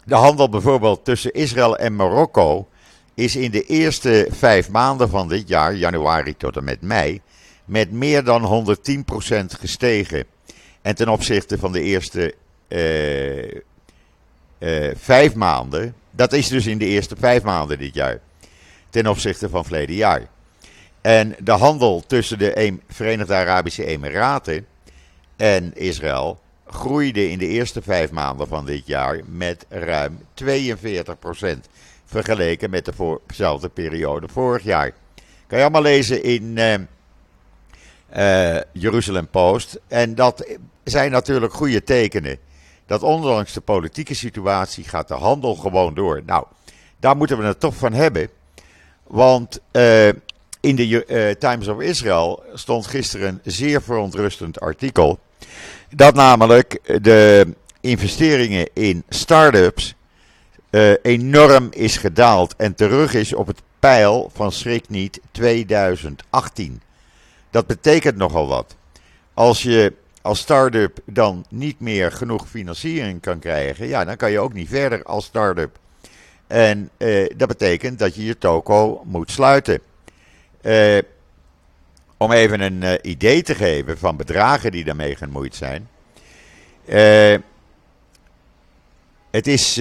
de 0.05 0.15
handel 0.15 0.49
bijvoorbeeld 0.49 1.05
tussen 1.05 1.33
Israël 1.33 1.77
en 1.77 1.97
Marokko 1.97 2.69
is 3.14 3.37
in 3.37 3.51
de 3.51 3.64
eerste 3.64 4.29
vijf 4.31 4.70
maanden 4.70 5.09
van 5.09 5.29
dit 5.29 5.48
jaar, 5.48 5.75
januari 5.75 6.37
tot 6.37 6.57
en 6.57 6.64
met 6.64 6.81
mei, 6.81 7.20
met 7.64 7.92
meer 7.92 8.25
dan 8.25 8.66
110% 8.77 9.44
gestegen. 9.59 10.25
En 10.83 10.94
ten 10.94 11.09
opzichte 11.09 11.59
van 11.59 11.72
de 11.72 11.83
eerste 11.83 12.35
uh, 12.68 13.42
uh, 14.59 14.90
vijf 14.94 15.35
maanden, 15.35 15.94
dat 16.11 16.33
is 16.33 16.48
dus 16.48 16.66
in 16.66 16.79
de 16.79 16.87
eerste 16.87 17.16
vijf 17.18 17.42
maanden 17.42 17.79
dit 17.79 17.94
jaar, 17.94 18.20
ten 18.90 19.07
opzichte 19.07 19.48
van 19.48 19.64
verleden 19.64 19.96
jaar. 19.96 20.29
En 21.01 21.37
de 21.38 21.53
handel 21.53 22.05
tussen 22.07 22.38
de 22.38 22.79
Verenigde 22.88 23.35
Arabische 23.35 23.85
Emiraten 23.85 24.66
en 25.37 25.75
Israël 25.75 26.40
groeide 26.66 27.31
in 27.31 27.38
de 27.38 27.46
eerste 27.46 27.83
vijf 27.83 28.11
maanden 28.11 28.48
van 28.48 28.66
dit 28.66 28.87
jaar 28.87 29.20
met 29.27 29.66
ruim 29.68 30.18
42 30.35 31.16
Vergeleken 32.12 32.70
met 32.70 32.90
dezelfde 33.27 33.68
periode 33.68 34.29
vorig 34.29 34.62
jaar. 34.62 34.90
Kan 35.46 35.59
je 35.59 35.64
allemaal 35.64 35.83
lezen 35.83 36.22
in 36.22 36.59
uh, 38.16 38.61
Jeruzalem 38.72 39.29
Post. 39.29 39.81
En 39.88 40.14
dat 40.14 40.46
zijn 40.85 41.11
natuurlijk 41.11 41.53
goede 41.53 41.83
tekenen. 41.83 42.38
Dat 42.87 43.03
ondanks 43.03 43.53
de 43.53 43.61
politieke 43.61 44.14
situatie 44.14 44.85
gaat 44.85 45.09
de 45.09 45.14
handel 45.14 45.55
gewoon 45.55 45.94
door. 45.94 46.22
Nou, 46.27 46.44
daar 47.01 47.16
moeten 47.16 47.38
we 47.38 47.44
het 47.44 47.61
toch 47.61 47.75
van 47.75 47.92
hebben. 47.92 48.29
Want 49.07 49.61
uh, 49.72 50.09
in 50.61 50.77
de 50.77 51.37
Times 51.38 51.68
of 51.68 51.81
Israel 51.81 52.42
stond 52.55 52.87
gisteren 52.87 53.29
een 53.29 53.53
zeer 53.53 53.83
verontrustend 53.83 54.61
artikel. 54.61 55.18
Dat 55.90 56.14
namelijk 56.14 56.79
de 57.03 57.55
investeringen 57.81 58.68
in 58.72 59.05
start-ups 59.09 59.94
uh, 60.73 60.93
enorm 61.03 61.69
is 61.71 61.97
gedaald 61.97 62.57
en 62.57 62.75
terug 62.75 63.15
is 63.15 63.35
op 63.35 63.47
het 63.47 63.63
pijl 63.79 64.31
van 64.35 64.53
schrik 64.53 64.89
niet 64.89 65.21
2018. 65.31 66.83
Dat 67.51 67.67
betekent 67.67 68.17
nogal 68.17 68.49
wat. 68.49 68.77
Als 69.35 69.63
je 69.63 69.93
als 70.23 70.39
start-up 70.39 70.99
dan 71.05 71.45
niet 71.49 71.81
meer 71.81 72.13
genoeg 72.13 72.49
financiering 72.49 73.21
kan 73.21 73.39
krijgen, 73.39 73.87
ja, 73.87 74.05
dan 74.05 74.17
kan 74.17 74.31
je 74.31 74.41
ook 74.41 74.53
niet 74.53 74.69
verder 74.69 75.03
als 75.03 75.25
start-up. 75.25 75.79
En 76.47 76.91
uh, 76.99 77.31
dat 77.37 77.49
betekent 77.49 77.99
dat 77.99 78.15
je 78.15 78.25
je 78.25 78.39
toko 78.39 79.03
moet 79.05 79.31
sluiten. 79.31 79.81
Uh, 80.63 80.99
om 82.17 82.33
even 82.33 82.61
een 82.61 83.09
idee 83.09 83.43
te 83.43 83.55
geven 83.55 83.99
van 83.99 84.17
bedragen 84.17 84.71
die 84.71 84.85
daarmee 84.85 85.17
gemoeid 85.17 85.55
zijn. 85.55 85.89
Het 89.31 89.47
is 89.47 89.81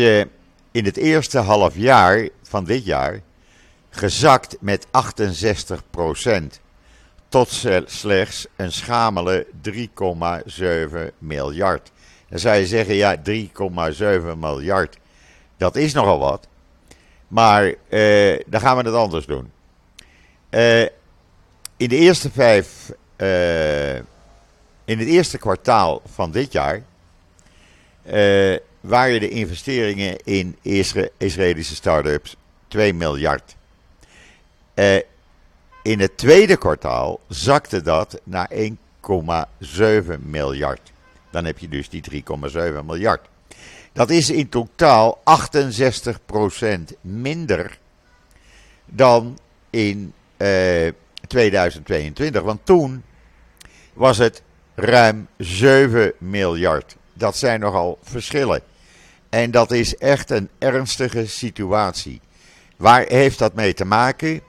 in 0.71 0.85
het 0.85 0.97
eerste 0.97 1.37
half 1.37 1.75
jaar 1.75 2.29
van 2.43 2.63
dit 2.63 2.85
jaar 2.85 3.21
gezakt 3.89 4.57
met 4.59 4.87
68% 4.87 4.89
tot 7.29 7.63
slechts 7.85 8.47
een 8.55 8.71
schamele 8.71 9.47
3,7 9.69 9.73
miljard. 11.17 11.91
Dan 12.29 12.39
zou 12.39 12.55
je 12.55 12.65
zeggen, 12.65 12.95
ja, 12.95 13.17
3,7 13.29 14.37
miljard, 14.37 14.97
dat 15.57 15.75
is 15.75 15.93
nogal 15.93 16.19
wat. 16.19 16.47
Maar 17.27 17.73
uh, 17.89 18.39
dan 18.45 18.61
gaan 18.61 18.77
we 18.77 18.83
het 18.83 18.93
anders 18.93 19.25
doen. 19.25 19.51
Uh, 20.49 20.81
in 21.77 21.89
de 21.89 21.95
eerste 21.95 22.31
vijf, 22.31 22.91
uh, 23.17 23.95
in 24.85 24.99
het 24.99 25.07
eerste 25.07 25.37
kwartaal 25.37 26.01
van 26.05 26.31
dit 26.31 26.51
jaar 26.51 26.83
waren 28.81 29.19
de 29.19 29.29
investeringen 29.29 30.17
in 30.23 30.57
Israëlische 31.17 31.75
start-ups 31.75 32.35
2 32.67 32.93
miljard. 32.93 33.55
in 35.83 35.99
het 35.99 36.17
tweede 36.17 36.57
kwartaal 36.57 37.19
zakte 37.27 37.81
dat 37.81 38.21
naar 38.23 38.49
1,7 38.53 38.69
miljard. 40.19 40.91
Dan 41.31 41.45
heb 41.45 41.57
je 41.57 41.67
dus 41.67 41.89
die 41.89 42.03
3,7 42.11 42.85
miljard. 42.85 43.29
Dat 43.93 44.09
is 44.09 44.29
in 44.29 44.49
totaal 44.49 45.19
68% 45.19 46.93
minder 47.01 47.79
dan 48.85 49.37
in 49.69 50.13
uh, 50.37 50.91
2022. 51.27 52.41
Want 52.41 52.65
toen 52.65 53.03
was 53.93 54.17
het 54.17 54.41
ruim 54.75 55.27
7 55.37 56.13
miljard. 56.17 56.95
Dat 57.21 57.37
zijn 57.37 57.59
nogal 57.59 57.99
verschillen. 58.03 58.61
En 59.29 59.51
dat 59.51 59.71
is 59.71 59.97
echt 59.97 60.29
een 60.29 60.49
ernstige 60.59 61.27
situatie. 61.27 62.21
Waar 62.77 63.05
heeft 63.07 63.39
dat 63.39 63.53
mee 63.53 63.73
te 63.73 63.85
maken? 63.85 64.41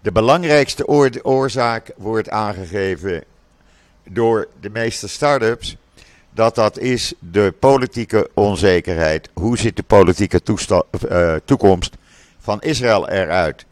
De 0.00 0.12
belangrijkste 0.12 0.86
oorzaak 1.22 1.92
wordt 1.96 2.30
aangegeven 2.30 3.24
door 4.08 4.48
de 4.60 4.70
meeste 4.70 5.08
start-ups 5.08 5.76
dat 6.30 6.54
dat 6.54 6.78
is 6.78 7.14
de 7.18 7.54
politieke 7.58 8.30
onzekerheid. 8.34 9.28
Hoe 9.32 9.58
ziet 9.58 9.76
de 9.76 9.82
politieke 9.82 10.40
uh, 11.08 11.34
toekomst 11.44 11.96
van 12.38 12.60
Israël 12.60 13.08
eruit? 13.08 13.66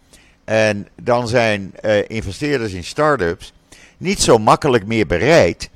En 0.44 0.88
dan 1.02 1.28
zijn 1.28 1.74
uh, 1.84 2.08
investeerders 2.08 2.72
in 2.72 2.84
start-ups 2.84 3.52
niet 3.96 4.20
zo 4.22 4.38
makkelijk 4.38 4.86
meer 4.86 5.06
bereid 5.06 5.70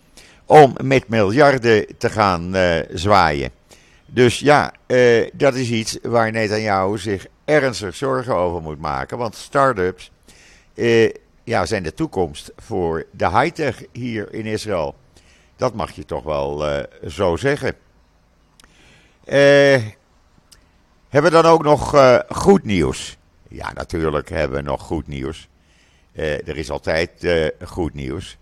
om 0.49 0.77
met 0.83 1.09
miljarden 1.09 1.87
te 1.99 2.11
gaan 2.11 2.57
uh, 2.57 2.79
zwaaien. 2.91 3.51
Dus 4.07 4.39
ja, 4.39 4.73
dat 5.33 5.55
is 5.55 5.71
iets 5.71 5.99
waar 6.03 6.33
Netanyahu 6.33 6.99
zich 6.99 7.27
ernstig 7.45 7.95
zorgen 7.95 8.35
over 8.35 8.63
moet 8.63 8.81
maken. 8.81 9.19
Want 9.19 9.35
start-ups 9.35 10.11
ja, 11.45 11.67
zijn 11.67 11.83
de 11.83 11.95
toekomst 11.95 12.53
voor 12.57 13.07
de 13.11 13.31
high-tech 13.31 13.83
hier 13.93 14.33
in 14.33 14.47
Israël. 14.47 14.95
Dat 15.57 15.75
mag 15.75 15.91
je 15.91 16.05
toch 16.05 16.23
wel 16.23 16.65
zo 17.07 17.37
zeggen. 17.37 17.75
Hebben 21.09 21.31
we 21.33 21.43
dan 21.43 21.45
ook 21.45 21.63
nog 21.63 21.95
goed 22.29 22.65
nieuws? 22.65 23.17
Ja, 23.49 23.73
natuurlijk 23.73 24.29
hebben 24.29 24.57
we 24.57 24.63
nog 24.63 24.83
goed 24.83 25.07
nieuws. 25.07 25.49
er 26.15 26.57
is 26.57 26.71
altijd 26.71 27.11
goed 27.65 27.95
nieuws. 27.95 28.39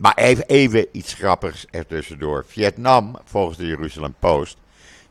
Maar 0.00 0.14
even, 0.46 0.86
iets 0.92 1.14
grappigs 1.14 1.66
ertussendoor. 1.70 2.44
Vietnam, 2.46 3.16
volgens 3.24 3.56
de 3.58 3.66
Jeruzalem 3.66 4.14
Post, 4.18 4.56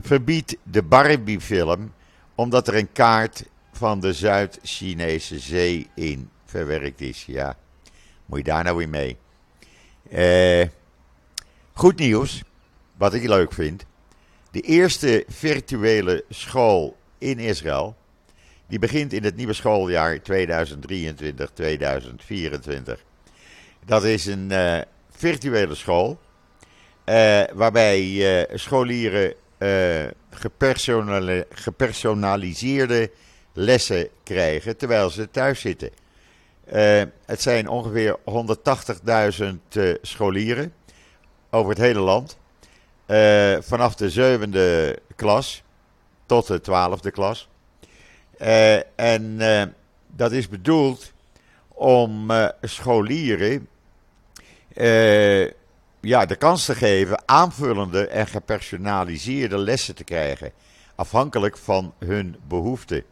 verbiedt 0.01 0.57
de 0.63 0.83
Barbie-film 0.83 1.93
omdat 2.35 2.67
er 2.67 2.75
een 2.75 2.91
kaart 2.91 3.43
van 3.71 3.99
de 3.99 4.13
Zuid-Chinese 4.13 5.39
zee 5.39 5.87
in 5.95 6.29
verwerkt 6.45 7.01
is. 7.01 7.25
Ja, 7.25 7.57
moet 8.25 8.37
je 8.37 8.43
daar 8.43 8.63
nou 8.63 8.77
weer 8.77 8.89
mee? 8.89 9.17
Uh, 10.11 10.67
goed 11.73 11.99
nieuws, 11.99 12.43
wat 12.97 13.13
ik 13.13 13.27
leuk 13.27 13.53
vind. 13.53 13.85
De 14.51 14.61
eerste 14.61 15.25
virtuele 15.27 16.23
school 16.29 16.97
in 17.17 17.39
Israël, 17.39 17.95
die 18.67 18.79
begint 18.79 19.13
in 19.13 19.23
het 19.23 19.35
nieuwe 19.35 19.53
schooljaar 19.53 20.19
2023-2024. 20.19 20.21
Dat 23.85 24.03
is 24.03 24.25
een 24.25 24.49
uh, 24.51 24.77
virtuele 25.11 25.75
school, 25.75 26.19
uh, 27.05 27.41
waarbij 27.53 28.47
scholieren 28.53 29.33
gepersonaliseerde 31.49 33.11
lessen 33.53 34.07
krijgen 34.23 34.77
terwijl 34.77 35.09
ze 35.09 35.29
thuis 35.31 35.59
zitten. 35.59 35.89
Het 37.25 37.41
zijn 37.41 37.67
ongeveer 37.67 38.17
180.000 38.19 39.45
uh, 39.73 39.95
scholieren 40.01 40.73
over 41.49 41.69
het 41.69 41.79
hele 41.79 41.99
land. 41.99 42.37
Vanaf 43.65 43.95
de 43.95 44.09
zevende 44.09 44.99
klas 45.15 45.63
tot 46.25 46.47
de 46.47 46.61
twaalfde 46.61 47.11
klas. 47.11 47.49
En 48.95 49.37
dat 50.07 50.31
is 50.31 50.47
bedoeld 50.47 51.13
om 51.79 52.31
scholieren 52.61 53.67
ja, 56.01 56.25
de 56.25 56.35
kans 56.37 56.65
te 56.65 56.75
geven 56.75 57.21
aanvullende 57.25 58.07
en 58.07 58.27
gepersonaliseerde 58.27 59.57
lessen 59.57 59.95
te 59.95 60.03
krijgen. 60.03 60.51
Afhankelijk 60.95 61.57
van 61.57 61.93
hun 62.05 62.35
behoeften. 62.47 63.03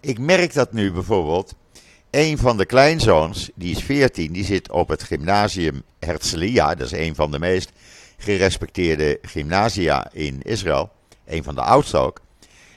Ik 0.00 0.18
merk 0.18 0.54
dat 0.54 0.72
nu 0.72 0.92
bijvoorbeeld 0.92 1.54
een 2.10 2.38
van 2.38 2.56
de 2.56 2.66
kleinzoons, 2.66 3.50
die 3.54 3.76
is 3.76 3.82
14, 3.82 4.32
die 4.32 4.44
zit 4.44 4.70
op 4.70 4.88
het 4.88 5.02
gymnasium 5.02 5.82
Herzliya. 5.98 6.74
Dat 6.74 6.86
is 6.86 6.98
een 6.98 7.14
van 7.14 7.30
de 7.30 7.38
meest 7.38 7.72
gerespecteerde 8.18 9.18
gymnasia 9.22 10.08
in 10.12 10.42
Israël. 10.42 10.90
Een 11.26 11.42
van 11.42 11.54
de 11.54 11.62
oudste 11.62 11.96
ook. 11.96 12.20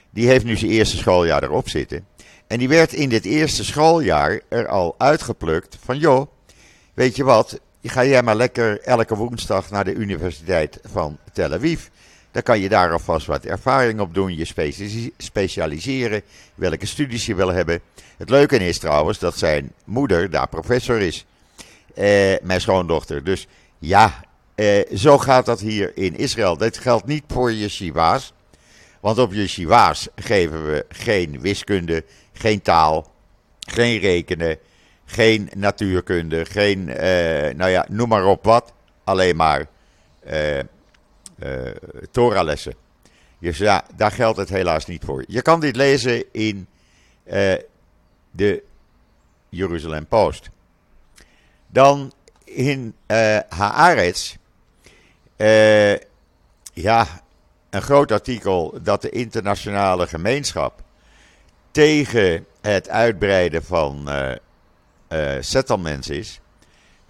Die 0.10 0.28
heeft 0.28 0.45
nu 0.45 0.58
zijn 0.58 0.71
eerste 0.71 0.98
schooljaar 0.98 1.43
erop 1.43 1.69
zitten. 1.69 2.06
En 2.47 2.58
die 2.58 2.67
werd 2.67 2.93
in 2.93 3.10
dit 3.10 3.25
eerste 3.25 3.63
schooljaar 3.63 4.41
er 4.49 4.67
al 4.67 4.95
uitgeplukt 4.97 5.77
van 5.84 5.97
joh, 5.97 6.27
weet 6.93 7.15
je 7.15 7.23
wat, 7.23 7.60
ga 7.84 8.05
jij 8.05 8.23
maar 8.23 8.36
lekker 8.36 8.81
elke 8.81 9.15
woensdag 9.15 9.69
naar 9.69 9.84
de 9.84 9.93
Universiteit 9.93 10.79
van 10.84 11.17
Tel 11.34 11.53
Aviv. 11.53 11.88
Dan 12.31 12.43
kan 12.43 12.60
je 12.60 12.69
daar 12.69 12.91
alvast 12.91 13.27
wat 13.27 13.45
ervaring 13.45 13.99
op 13.99 14.13
doen, 14.13 14.36
je 14.36 15.12
specialiseren, 15.17 16.21
welke 16.55 16.86
studies 16.86 17.25
je 17.25 17.36
wil 17.36 17.53
hebben. 17.53 17.81
Het 18.17 18.29
leuke 18.29 18.58
is 18.58 18.79
trouwens 18.79 19.19
dat 19.19 19.38
zijn 19.38 19.71
moeder 19.84 20.29
daar 20.29 20.47
professor 20.47 20.99
is, 20.99 21.25
eh, 21.93 22.36
mijn 22.41 22.62
schoondochter. 22.62 23.23
Dus 23.23 23.47
ja, 23.79 24.23
eh, 24.55 24.95
zo 24.95 25.17
gaat 25.17 25.45
dat 25.45 25.60
hier 25.60 25.91
in 25.97 26.17
Israël. 26.17 26.58
Dat 26.58 26.77
geldt 26.77 27.05
niet 27.05 27.23
voor 27.27 27.51
je 27.51 27.69
shiva's, 27.69 28.34
want 28.99 29.17
op 29.17 29.34
je 29.34 29.47
shiva's 29.47 30.08
geven 30.15 30.65
we 30.65 30.86
geen 30.89 31.41
wiskunde, 31.41 32.03
geen 32.38 32.62
taal, 32.62 33.12
geen 33.60 34.00
rekenen, 34.00 34.58
geen 35.06 35.50
natuurkunde, 35.56 36.45
geen, 36.45 36.89
eh, 36.89 37.56
nou 37.56 37.69
ja, 37.69 37.86
noem 37.89 38.10
maar 38.10 38.26
op 38.26 38.43
wat, 38.43 38.74
alleen 39.04 39.36
maar... 39.36 39.65
Eh, 40.19 40.60
uh, 41.43 41.71
Toralessen. 42.12 42.76
Dus 43.39 43.58
ja, 43.58 43.86
daar 43.95 44.12
geldt 44.12 44.38
het 44.38 44.50
helaas 44.50 44.86
niet 44.86 45.04
voor. 45.06 45.24
Je 45.28 45.41
kan 45.41 45.60
dit 45.60 45.76
lezen 45.76 46.24
in 46.32 46.67
uh, 47.26 47.54
de 48.32 48.63
Jeruzalem 49.50 50.06
Post. 50.06 50.50
Dan 51.67 52.13
in 52.43 52.95
uh, 53.08 53.39
Haaretz. 53.50 54.36
Uh, 55.38 55.95
ja, 56.74 57.08
een 57.69 57.82
groot 57.82 58.12
artikel 58.12 58.78
dat 58.82 59.02
de 59.02 59.10
internationale 59.10 60.08
gemeenschap 60.08 60.84
tegen 61.75 62.45
het 62.61 62.89
uitbreiden 62.89 63.63
van 63.63 64.09
settlements 65.39 66.09
is. 66.09 66.39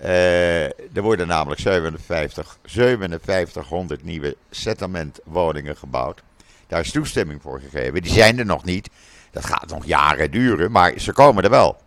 Uh, 0.02 0.64
er 0.66 1.02
worden 1.02 1.28
namelijk 1.28 1.62
57, 1.62 2.58
5700 2.64 4.04
nieuwe 4.04 4.36
settlementwoningen 4.50 5.78
gebouwd. 5.78 6.24
Daar 6.68 6.80
is 6.80 6.92
toestemming 6.92 7.42
voor 7.42 7.60
gegeven. 7.60 8.02
Die 8.02 8.12
zijn 8.12 8.40
er 8.40 8.46
nog 8.46 8.64
niet. 8.64 8.90
Dat 9.32 9.46
gaat 9.46 9.70
nog 9.70 9.86
jaren 9.86 10.32
duren, 10.32 10.72
maar 10.72 10.94
ze 11.00 11.14
komen 11.14 11.44
er 11.44 11.50
wel. 11.50 11.78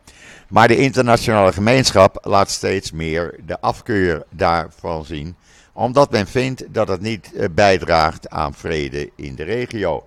Maar 0.48 0.68
de 0.68 0.76
internationale 0.76 1.52
gemeenschap 1.52 2.18
laat 2.22 2.50
steeds 2.50 2.92
meer 2.92 3.34
de 3.46 3.60
afkeur 3.60 4.22
daarvan 4.30 5.04
zien, 5.04 5.36
omdat 5.72 6.10
men 6.10 6.26
vindt 6.26 6.64
dat 6.68 6.88
het 6.88 7.00
niet 7.00 7.32
eh, 7.34 7.48
bijdraagt 7.50 8.28
aan 8.28 8.54
vrede 8.54 9.10
in 9.16 9.34
de 9.34 9.44
regio. 9.44 10.06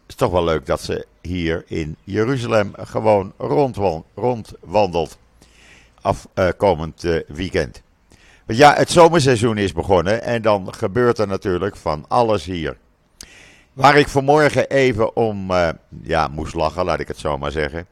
is 0.08 0.15
toch 0.15 0.32
wel 0.32 0.43
leuk 0.43 0.65
dat 0.65 0.82
ze 0.82 1.06
hier 1.21 1.63
in 1.67 1.95
Jeruzalem 2.04 2.73
gewoon 2.78 3.34
rondwandelt 4.15 5.17
afkomend 6.02 7.02
weekend. 7.28 7.82
Want 8.45 8.60
ja, 8.60 8.73
het 8.73 8.91
zomerseizoen 8.91 9.58
is 9.58 9.73
begonnen 9.73 10.23
en 10.23 10.41
dan 10.41 10.73
gebeurt 10.73 11.17
er 11.17 11.28
natuurlijk 11.28 11.76
van 11.76 12.06
alles 12.08 12.45
hier. 12.45 12.78
Waar 13.78 13.98
ik 13.98 14.08
vanmorgen 14.08 14.70
even 14.70 15.16
om 15.16 15.52
uh, 15.52 15.70
ja, 16.02 16.28
moest 16.28 16.54
lachen, 16.54 16.86
laat 16.86 17.00
ik 17.00 17.08
het 17.08 17.18
zo 17.18 17.38
maar 17.38 17.52
zeggen. 17.52 17.88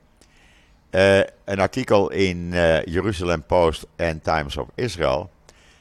Uh, 0.92 1.18
een 1.44 1.60
artikel 1.60 2.12
in 2.12 2.38
uh, 2.54 2.84
Jeruzalem 2.84 3.44
Post 3.44 3.86
en 3.96 4.22
Times 4.22 4.58
of 4.58 4.68
Israel. 4.76 5.30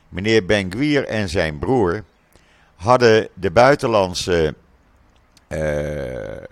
Meneer 0.09 0.45
Ben 0.45 0.73
Gwier 0.73 1.07
en 1.07 1.29
zijn 1.29 1.59
broer 1.59 2.05
hadden 2.75 3.29
de 3.35 3.51
buitenlandse 3.51 4.55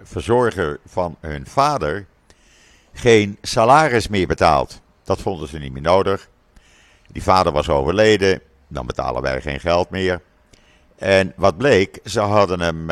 verzorger 0.03 0.81
van 0.87 1.17
hun 1.21 1.47
vader 1.47 2.07
geen 2.93 3.39
salaris 3.43 4.09
meer 4.09 4.27
betaald. 4.27 4.81
Dat 5.05 5.21
vonden 5.21 5.49
ze 5.49 5.59
niet 5.59 5.73
meer 5.73 5.83
nodig. 5.83 6.29
Die 7.07 7.23
vader 7.23 7.53
was 7.53 7.69
overleden, 7.69 8.41
dan 8.69 8.87
betalen 8.87 9.23
wij 9.23 9.41
geen 9.41 9.61
geld 9.61 9.91
meer. 9.91 10.21
En 10.97 11.33
wat 11.37 11.57
bleek, 11.57 11.99
ze 12.05 12.21
hadden 12.21 12.61
hem, 12.61 12.91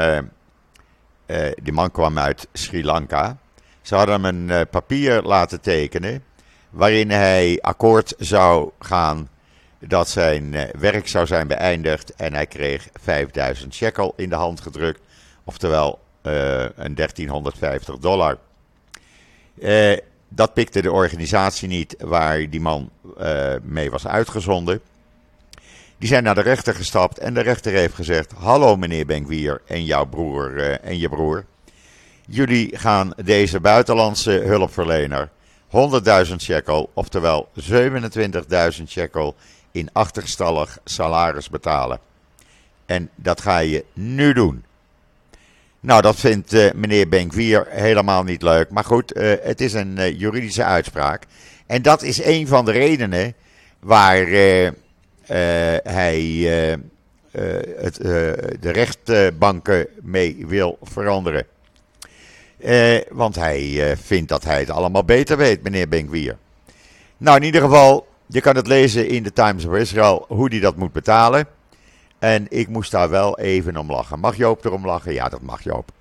uh, 1.30 1.50
die 1.62 1.72
man 1.72 1.90
kwam 1.90 2.18
uit 2.18 2.48
Sri 2.52 2.84
Lanka, 2.84 3.38
ze 3.82 3.94
hadden 3.94 4.24
hem 4.24 4.50
een 4.50 4.68
papier 4.68 5.22
laten 5.22 5.60
tekenen 5.60 6.24
waarin 6.70 7.10
hij 7.10 7.58
akkoord 7.60 8.14
zou 8.18 8.70
gaan 8.78 9.28
dat 9.78 10.08
zijn 10.08 10.54
eh, 10.54 10.80
werk 10.80 11.08
zou 11.08 11.26
zijn 11.26 11.46
beëindigd 11.46 12.14
en 12.14 12.34
hij 12.34 12.46
kreeg 12.46 12.88
5000 13.00 13.74
shekel 13.74 14.12
in 14.16 14.28
de 14.28 14.34
hand 14.34 14.60
gedrukt, 14.60 15.00
oftewel 15.44 15.98
een 16.22 16.94
1350 16.94 17.98
dollar. 17.98 18.38
Dat 20.28 20.54
pikte 20.54 20.82
de 20.82 20.92
organisatie 20.92 21.68
niet 21.68 21.94
waar 21.98 22.50
die 22.50 22.60
man 22.60 22.90
mee 23.62 23.90
was 23.90 24.06
uitgezonden. 24.06 24.80
Die 26.00 26.08
zijn 26.08 26.22
naar 26.22 26.34
de 26.34 26.40
rechter 26.40 26.74
gestapt 26.74 27.18
en 27.18 27.34
de 27.34 27.40
rechter 27.40 27.72
heeft 27.72 27.94
gezegd: 27.94 28.32
Hallo 28.32 28.76
meneer 28.76 29.06
Benkwier 29.06 29.60
en 29.66 29.84
jouw 29.84 30.04
broer 30.04 30.60
en 30.80 30.98
je 30.98 31.08
broer. 31.08 31.44
Jullie 32.26 32.78
gaan 32.78 33.12
deze 33.24 33.60
buitenlandse 33.60 34.30
hulpverlener 34.30 35.28
100.000 36.28 36.36
shekel, 36.36 36.90
oftewel 36.94 37.48
27.000 37.70 38.86
shekel 38.86 39.34
in 39.70 39.88
achterstallig 39.92 40.78
salaris 40.84 41.50
betalen. 41.50 41.98
En 42.86 43.10
dat 43.14 43.40
ga 43.40 43.58
je 43.58 43.84
nu 43.92 44.32
doen. 44.32 44.64
Nou, 45.80 46.02
dat 46.02 46.16
vindt 46.16 46.52
uh, 46.52 46.72
meneer 46.72 47.08
Benkwier 47.08 47.66
helemaal 47.68 48.22
niet 48.22 48.42
leuk. 48.42 48.70
Maar 48.70 48.84
goed, 48.84 49.16
uh, 49.16 49.34
het 49.42 49.60
is 49.60 49.72
een 49.72 50.16
juridische 50.16 50.64
uitspraak. 50.64 51.24
En 51.66 51.82
dat 51.82 52.02
is 52.02 52.24
een 52.24 52.46
van 52.46 52.64
de 52.64 52.72
redenen 52.72 53.34
waar 53.80 54.28
hij 55.82 56.22
het, 57.76 57.94
de 58.60 58.70
rechtbanken 58.70 59.86
mee 60.02 60.44
wil 60.46 60.78
veranderen. 60.82 61.46
want 63.10 63.34
hij 63.34 63.96
vindt 64.02 64.28
dat 64.28 64.44
hij 64.44 64.60
het 64.60 64.70
allemaal 64.70 65.04
beter 65.04 65.36
weet, 65.36 65.62
meneer 65.62 65.88
Benkwier. 65.88 66.36
Nou, 67.16 67.36
in 67.36 67.42
ieder 67.42 67.60
geval, 67.60 68.06
je 68.26 68.40
kan 68.40 68.56
het 68.56 68.66
lezen 68.66 69.08
in 69.08 69.22
de 69.22 69.32
Times 69.32 69.64
of 69.64 69.74
Israel 69.74 70.24
hoe 70.28 70.48
die 70.48 70.60
dat 70.60 70.76
moet 70.76 70.92
betalen. 70.92 71.46
En 72.18 72.46
ik 72.48 72.68
moest 72.68 72.90
daar 72.90 73.10
wel 73.10 73.38
even 73.38 73.76
om 73.76 73.90
lachen. 73.90 74.18
Mag 74.18 74.36
Joop 74.36 74.64
erom 74.64 74.86
lachen? 74.86 75.12
Ja, 75.12 75.28
dat 75.28 75.42
mag 75.42 75.62
Joop. 75.62 75.92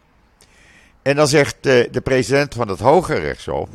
En 1.01 1.15
dan 1.15 1.27
zegt 1.27 1.63
de 1.63 2.01
president 2.03 2.53
van 2.53 2.67
het 2.67 2.79
Hoge 2.79 3.13
Rechtshof. 3.13 3.69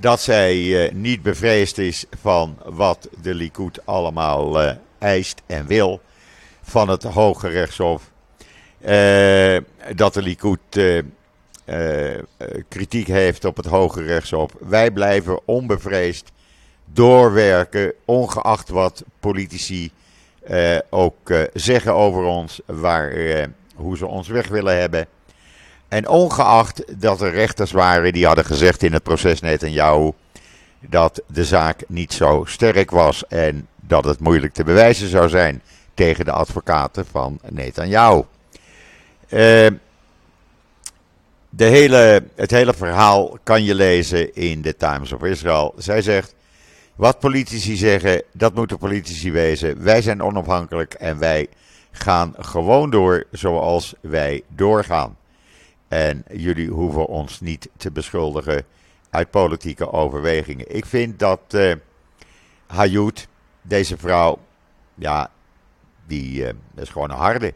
Dat 0.00 0.20
zij 0.20 0.56
uh, 0.56 0.92
niet 0.92 1.22
bevreesd 1.22 1.78
is 1.78 2.04
van 2.20 2.58
wat 2.64 3.08
de 3.22 3.34
Likud 3.34 3.86
allemaal 3.86 4.76
eist 4.98 5.42
en 5.46 5.66
wil 5.66 6.00
van 6.62 6.88
het 6.88 7.02
Hoge 7.02 7.48
Rechtshof. 7.48 8.10
dat 9.96 10.14
de 10.14 10.22
Likud 10.22 10.58
kritiek 12.68 13.06
heeft 13.06 13.44
op 13.44 13.56
het 13.56 13.66
Hoge 13.66 14.02
Rechtshof. 14.02 14.50
Wij 14.58 14.90
blijven 14.90 15.40
onbevreesd 15.44 16.32
doorwerken, 16.84 17.92
ongeacht 18.04 18.68
wat 18.68 19.04
politici 19.20 19.90
ook 20.90 21.32
zeggen 21.54 21.94
over 21.94 22.22
ons, 22.22 22.60
waar, 22.66 23.12
hoe 23.74 23.96
ze 23.96 24.06
ons 24.06 24.28
weg 24.28 24.48
willen 24.48 24.78
hebben. 24.78 25.06
En 25.90 26.08
ongeacht 26.08 27.00
dat 27.00 27.20
er 27.20 27.30
rechters 27.30 27.72
waren 27.72 28.12
die 28.12 28.26
hadden 28.26 28.44
gezegd 28.44 28.82
in 28.82 28.92
het 28.92 29.02
proces 29.02 29.40
Netanyahu 29.40 30.12
dat 30.80 31.22
de 31.26 31.44
zaak 31.44 31.82
niet 31.88 32.12
zo 32.12 32.44
sterk 32.46 32.90
was 32.90 33.26
en 33.26 33.66
dat 33.80 34.04
het 34.04 34.20
moeilijk 34.20 34.52
te 34.52 34.64
bewijzen 34.64 35.08
zou 35.08 35.28
zijn 35.28 35.62
tegen 35.94 36.24
de 36.24 36.32
advocaten 36.32 37.06
van 37.06 37.38
Netanyahu. 37.48 38.22
Uh, 39.28 39.66
de 41.50 41.64
hele, 41.64 42.24
het 42.36 42.50
hele 42.50 42.74
verhaal 42.74 43.38
kan 43.42 43.64
je 43.64 43.74
lezen 43.74 44.34
in 44.34 44.62
de 44.62 44.76
Times 44.76 45.12
of 45.12 45.22
Israel. 45.22 45.74
Zij 45.76 46.02
zegt: 46.02 46.34
wat 46.94 47.18
politici 47.18 47.76
zeggen, 47.76 48.22
dat 48.32 48.54
moeten 48.54 48.78
politici 48.78 49.32
wezen. 49.32 49.82
Wij 49.82 50.02
zijn 50.02 50.22
onafhankelijk 50.22 50.94
en 50.94 51.18
wij 51.18 51.48
gaan 51.90 52.34
gewoon 52.38 52.90
door 52.90 53.24
zoals 53.30 53.94
wij 54.00 54.42
doorgaan. 54.48 55.16
En 55.90 56.24
jullie 56.32 56.70
hoeven 56.70 57.06
ons 57.06 57.40
niet 57.40 57.68
te 57.76 57.90
beschuldigen 57.90 58.64
uit 59.10 59.30
politieke 59.30 59.92
overwegingen. 59.92 60.76
Ik 60.76 60.86
vind 60.86 61.18
dat 61.18 61.40
uh, 61.50 61.74
deze 63.62 63.96
vrouw, 63.96 64.38
ja, 64.94 65.30
die 66.06 66.42
uh, 66.42 66.48
is 66.76 66.88
gewoon 66.88 67.10
een 67.10 67.16
harde. 67.16 67.54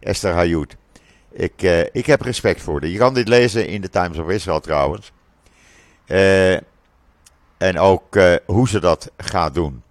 Esther 0.00 0.32
Hayut. 0.32 0.76
Ik, 1.30 1.62
uh, 1.62 1.80
ik 1.80 2.06
heb 2.06 2.20
respect 2.20 2.62
voor 2.62 2.80
haar. 2.80 2.90
Je 2.90 2.98
kan 2.98 3.14
dit 3.14 3.28
lezen 3.28 3.66
in 3.66 3.80
de 3.80 3.90
Times 3.90 4.18
of 4.18 4.28
Israel 4.28 4.60
trouwens. 4.60 5.12
En 7.56 7.78
ook 7.78 8.18
hoe 8.44 8.68
ze 8.68 8.80
dat 8.80 9.10
gaat 9.16 9.54
doen. 9.54 9.82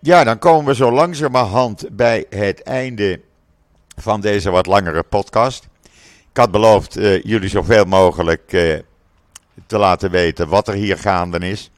ja, 0.00 0.24
dan 0.24 0.38
komen 0.38 0.66
we 0.66 0.74
zo 0.74 0.92
langzamerhand 0.92 1.96
bij 1.96 2.26
het 2.28 2.62
einde 2.62 3.20
van 3.96 4.20
deze 4.20 4.50
wat 4.50 4.66
langere 4.66 5.02
podcast. 5.02 5.68
Ik 6.30 6.36
had 6.36 6.50
beloofd 6.50 6.94
jullie 7.22 7.48
zoveel 7.48 7.84
mogelijk 7.84 8.48
te 9.66 9.78
laten 9.78 10.10
weten 10.10 10.48
wat 10.48 10.68
er 10.68 10.74
hier 10.74 10.98
gaande 10.98 11.38
is. 11.38 11.70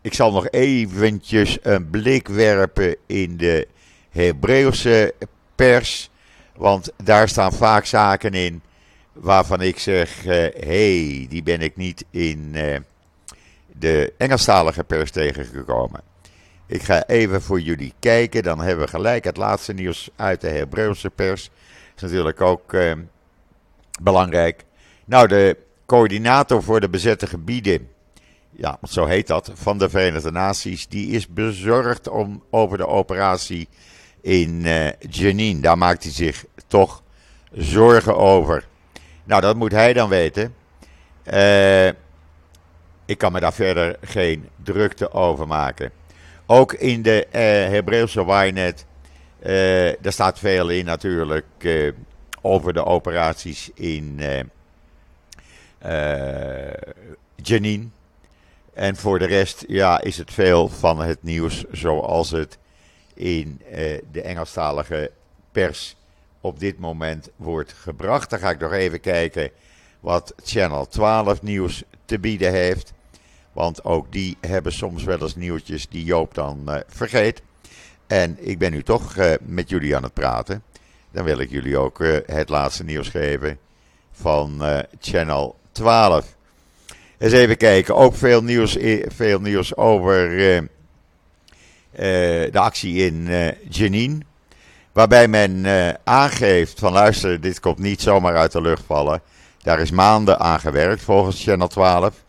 ik 0.00 0.14
zal 0.14 0.32
nog 0.32 0.48
eventjes 0.50 1.58
een 1.62 1.90
blik 1.90 2.28
werpen 2.28 2.96
in 3.06 3.36
de 3.36 3.68
Hebreeuwse 4.10 5.14
pers. 5.54 6.10
Want 6.56 6.92
daar 7.04 7.28
staan 7.28 7.52
vaak 7.52 7.84
zaken 7.84 8.32
in 8.32 8.62
waarvan 9.12 9.60
ik 9.60 9.78
zeg: 9.78 10.24
hé, 10.24 10.50
hey, 10.50 11.26
die 11.28 11.42
ben 11.42 11.60
ik 11.60 11.76
niet 11.76 12.04
in 12.10 12.56
de 13.78 14.12
Engelstalige 14.18 14.84
pers 14.84 15.10
tegengekomen. 15.10 16.00
Ik 16.66 16.82
ga 16.82 17.06
even 17.06 17.42
voor 17.42 17.60
jullie 17.60 17.92
kijken. 17.98 18.42
Dan 18.42 18.60
hebben 18.60 18.84
we 18.84 18.90
gelijk 18.90 19.24
het 19.24 19.36
laatste 19.36 19.72
nieuws 19.72 20.10
uit 20.16 20.40
de 20.40 20.48
Hebreeuwse 20.48 21.10
pers. 21.10 21.50
Natuurlijk 22.02 22.40
ook 22.40 22.72
uh, 22.72 22.92
belangrijk. 24.02 24.64
Nou, 25.04 25.28
de 25.28 25.56
coördinator 25.86 26.62
voor 26.62 26.80
de 26.80 26.88
bezette 26.88 27.26
gebieden, 27.26 27.88
ja, 28.50 28.78
zo 28.82 29.06
heet 29.06 29.26
dat, 29.26 29.50
van 29.54 29.78
de 29.78 29.88
Verenigde 29.88 30.30
Naties, 30.30 30.88
die 30.88 31.10
is 31.10 31.28
bezorgd 31.28 32.08
om, 32.08 32.42
over 32.50 32.78
de 32.78 32.86
operatie 32.86 33.68
in 34.20 34.64
uh, 34.64 34.88
Jenin. 34.98 35.60
Daar 35.60 35.78
maakt 35.78 36.02
hij 36.02 36.12
zich 36.12 36.44
toch 36.66 37.02
zorgen 37.52 38.16
over. 38.16 38.66
Nou, 39.24 39.40
dat 39.40 39.56
moet 39.56 39.72
hij 39.72 39.92
dan 39.92 40.08
weten. 40.08 40.54
Uh, 41.32 41.86
ik 43.04 43.18
kan 43.18 43.32
me 43.32 43.40
daar 43.40 43.52
verder 43.52 43.96
geen 44.00 44.48
drukte 44.62 45.12
over 45.12 45.46
maken. 45.46 45.90
Ook 46.46 46.72
in 46.72 47.02
de 47.02 47.26
uh, 47.26 47.40
Hebreeuwse 47.72 48.26
Wynet, 48.26 48.86
daar 50.00 50.12
staat 50.12 50.38
veel 50.38 50.68
in 50.68 50.84
natuurlijk 50.84 51.46
over 52.40 52.72
de 52.72 52.84
operaties 52.84 53.70
in 53.74 54.20
Jenin. 57.36 57.92
En 58.74 58.96
voor 58.96 59.18
de 59.18 59.26
rest 59.26 59.64
ja, 59.68 60.00
is 60.00 60.18
het 60.18 60.32
veel 60.32 60.68
van 60.68 61.00
het 61.00 61.22
nieuws 61.22 61.64
zoals 61.70 62.30
het 62.30 62.58
in 63.14 63.60
uh, 63.64 63.98
de 64.12 64.22
Engelstalige 64.22 65.10
pers 65.52 65.96
op 66.40 66.60
dit 66.60 66.78
moment 66.78 67.30
wordt 67.36 67.72
gebracht. 67.72 68.30
Dan 68.30 68.38
ga 68.38 68.50
ik 68.50 68.58
nog 68.58 68.72
even 68.72 69.00
kijken 69.00 69.50
wat 70.00 70.34
Channel 70.44 70.88
12 70.88 71.42
nieuws 71.42 71.82
te 72.04 72.18
bieden 72.18 72.52
heeft. 72.52 72.92
Want 73.52 73.84
ook 73.84 74.12
die 74.12 74.36
hebben 74.40 74.72
soms 74.72 75.04
wel 75.04 75.20
eens 75.20 75.36
nieuwtjes 75.36 75.88
die 75.88 76.04
Joop 76.04 76.34
dan 76.34 76.82
vergeet. 76.88 77.42
En 78.12 78.36
ik 78.40 78.58
ben 78.58 78.72
nu 78.72 78.82
toch 78.82 79.16
uh, 79.16 79.32
met 79.40 79.68
jullie 79.68 79.96
aan 79.96 80.02
het 80.02 80.14
praten. 80.14 80.62
Dan 81.10 81.24
wil 81.24 81.38
ik 81.38 81.50
jullie 81.50 81.78
ook 81.78 81.98
het 82.26 82.48
laatste 82.48 82.84
nieuws 82.84 83.08
geven 83.08 83.58
van 84.12 84.62
Channel 85.00 85.56
12. 85.72 86.36
Eens 87.18 87.32
even 87.32 87.56
kijken. 87.56 87.96
Ook 87.96 88.14
veel 88.14 88.42
nieuws, 88.42 88.76
veel 89.06 89.40
nieuws 89.40 89.76
over 89.76 90.28
de 91.90 92.50
actie 92.52 92.94
in 92.94 93.28
Jenin. 93.68 94.24
Waarbij 94.92 95.28
men 95.28 95.66
aangeeft 96.04 96.78
van 96.78 96.92
luister, 96.92 97.40
dit 97.40 97.60
komt 97.60 97.78
niet 97.78 98.00
zomaar 98.00 98.36
uit 98.36 98.52
de 98.52 98.60
lucht 98.60 98.84
vallen. 98.86 99.22
Daar 99.62 99.80
is 99.80 99.90
maanden 99.90 100.38
aan 100.38 100.60
gewerkt 100.60 101.02
volgens 101.02 101.44
Channel 101.44 101.68
12. 101.68 102.21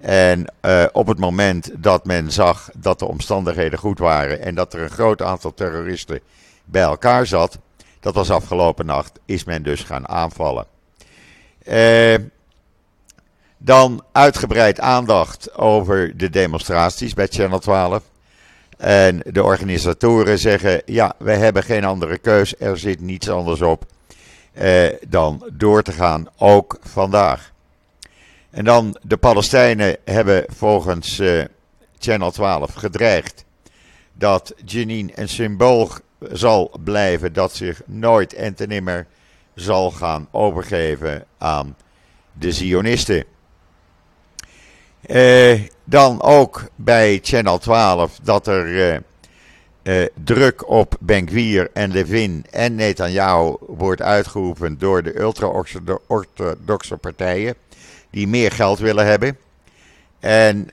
En 0.00 0.52
op 0.92 1.06
het 1.06 1.18
moment 1.18 1.70
dat 1.74 2.04
men 2.04 2.32
zag 2.32 2.70
dat 2.76 2.98
de 2.98 3.08
omstandigheden 3.08 3.78
goed 3.78 3.98
waren 3.98 4.42
en 4.42 4.54
dat 4.54 4.74
er 4.74 4.80
een 4.80 4.90
groot 4.90 5.22
aantal 5.22 5.54
terroristen 5.54 6.20
bij 6.64 6.82
elkaar 6.82 7.26
zat, 7.26 7.58
dat 8.00 8.14
was 8.14 8.30
afgelopen 8.30 8.86
nacht, 8.86 9.18
is 9.24 9.44
men 9.44 9.62
dus 9.62 9.82
gaan 9.82 10.08
aanvallen. 10.08 10.66
Eh 11.64 12.14
dan 13.58 14.04
uitgebreid 14.12 14.80
aandacht 14.80 15.56
over 15.56 16.16
de 16.16 16.30
demonstraties 16.30 17.14
bij 17.14 17.26
Channel 17.26 17.58
12. 17.58 18.02
En 18.76 19.22
de 19.24 19.42
organisatoren 19.42 20.38
zeggen: 20.38 20.82
ja, 20.84 21.14
we 21.18 21.32
hebben 21.32 21.62
geen 21.62 21.84
andere 21.84 22.18
keus, 22.18 22.54
er 22.58 22.78
zit 22.78 23.00
niets 23.00 23.30
anders 23.30 23.62
op 23.62 23.86
eh, 24.52 24.86
dan 25.08 25.50
door 25.52 25.82
te 25.82 25.92
gaan, 25.92 26.28
ook 26.36 26.78
vandaag. 26.80 27.52
En 28.50 28.64
dan 28.64 28.96
de 29.02 29.16
Palestijnen 29.16 29.96
hebben 30.04 30.44
volgens 30.48 31.18
eh, 31.18 31.44
Channel 31.98 32.30
12 32.30 32.74
gedreigd 32.74 33.44
dat 34.12 34.54
Jenin 34.64 35.12
een 35.14 35.28
symbool 35.28 35.90
zal 36.20 36.78
blijven 36.84 37.32
dat 37.32 37.54
zich 37.54 37.82
nooit 37.86 38.34
en 38.34 38.54
te 38.54 38.66
nimmer 38.66 39.06
zal 39.54 39.90
gaan 39.90 40.28
overgeven 40.30 41.24
aan 41.38 41.76
de 42.32 42.52
Zionisten. 42.52 43.24
Uh, 45.06 45.60
dan 45.84 46.22
ook 46.22 46.64
bij 46.74 47.18
Channel 47.22 47.58
12 47.58 48.18
dat 48.22 48.46
er 48.46 49.02
uh, 49.82 50.06
druk 50.24 50.68
op 50.68 50.96
Benkwier 51.00 51.70
en 51.72 51.92
Levin 51.92 52.44
en 52.50 52.74
Netanyahu 52.74 53.56
wordt 53.60 54.02
uitgeoefend 54.02 54.80
door 54.80 55.02
de 55.02 55.20
ultra-orthodoxe 55.20 56.96
partijen 56.96 57.54
die 58.10 58.28
meer 58.28 58.52
geld 58.52 58.78
willen 58.78 59.06
hebben. 59.06 59.38
En 60.18 60.70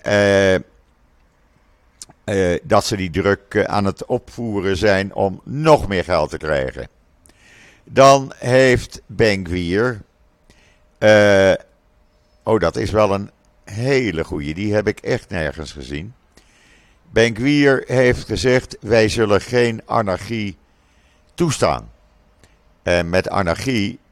dat 2.63 2.85
ze 2.85 2.95
die 2.95 3.09
druk 3.09 3.65
aan 3.65 3.85
het 3.85 4.05
opvoeren 4.05 4.77
zijn 4.77 5.13
om 5.13 5.41
nog 5.43 5.87
meer 5.87 6.03
geld 6.03 6.29
te 6.29 6.37
krijgen. 6.37 6.87
Dan 7.83 8.33
heeft 8.37 9.01
Benkwier. 9.05 10.01
oh, 12.43 12.59
dat 12.59 12.75
is 12.75 12.91
wel 12.91 13.13
een 13.13 13.31
hele 13.63 14.23
goede. 14.23 14.53
Die 14.53 14.73
heb 14.73 14.87
ik 14.87 14.99
echt 14.99 15.29
nergens 15.29 15.71
gezien. 15.71 16.13
Benkwier 17.15 17.83
heeft 17.87 18.25
gezegd: 18.25 18.77
wij 18.81 19.09
zullen 19.09 19.41
geen 19.41 19.81
anarchie 19.85 20.57
toestaan. 21.33 21.91
En 22.83 23.09
met 23.09 23.29
anarchie 23.29 23.91
eh, 23.91 24.04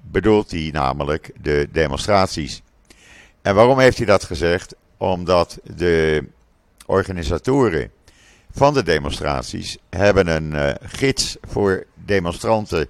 bedoelt 0.00 0.50
hij 0.50 0.68
namelijk 0.72 1.30
de 1.40 1.68
demonstraties. 1.72 2.62
En 3.42 3.54
waarom 3.54 3.78
heeft 3.78 3.96
hij 3.96 4.06
dat 4.06 4.24
gezegd? 4.24 4.74
Omdat 4.96 5.58
de 5.62 6.24
organisatoren 6.86 7.90
van 8.50 8.74
de 8.74 8.82
demonstraties 8.82 9.78
hebben 9.90 10.26
een 10.26 10.52
uh, 10.52 10.70
gids 10.80 11.36
voor 11.42 11.86
demonstranten 11.94 12.88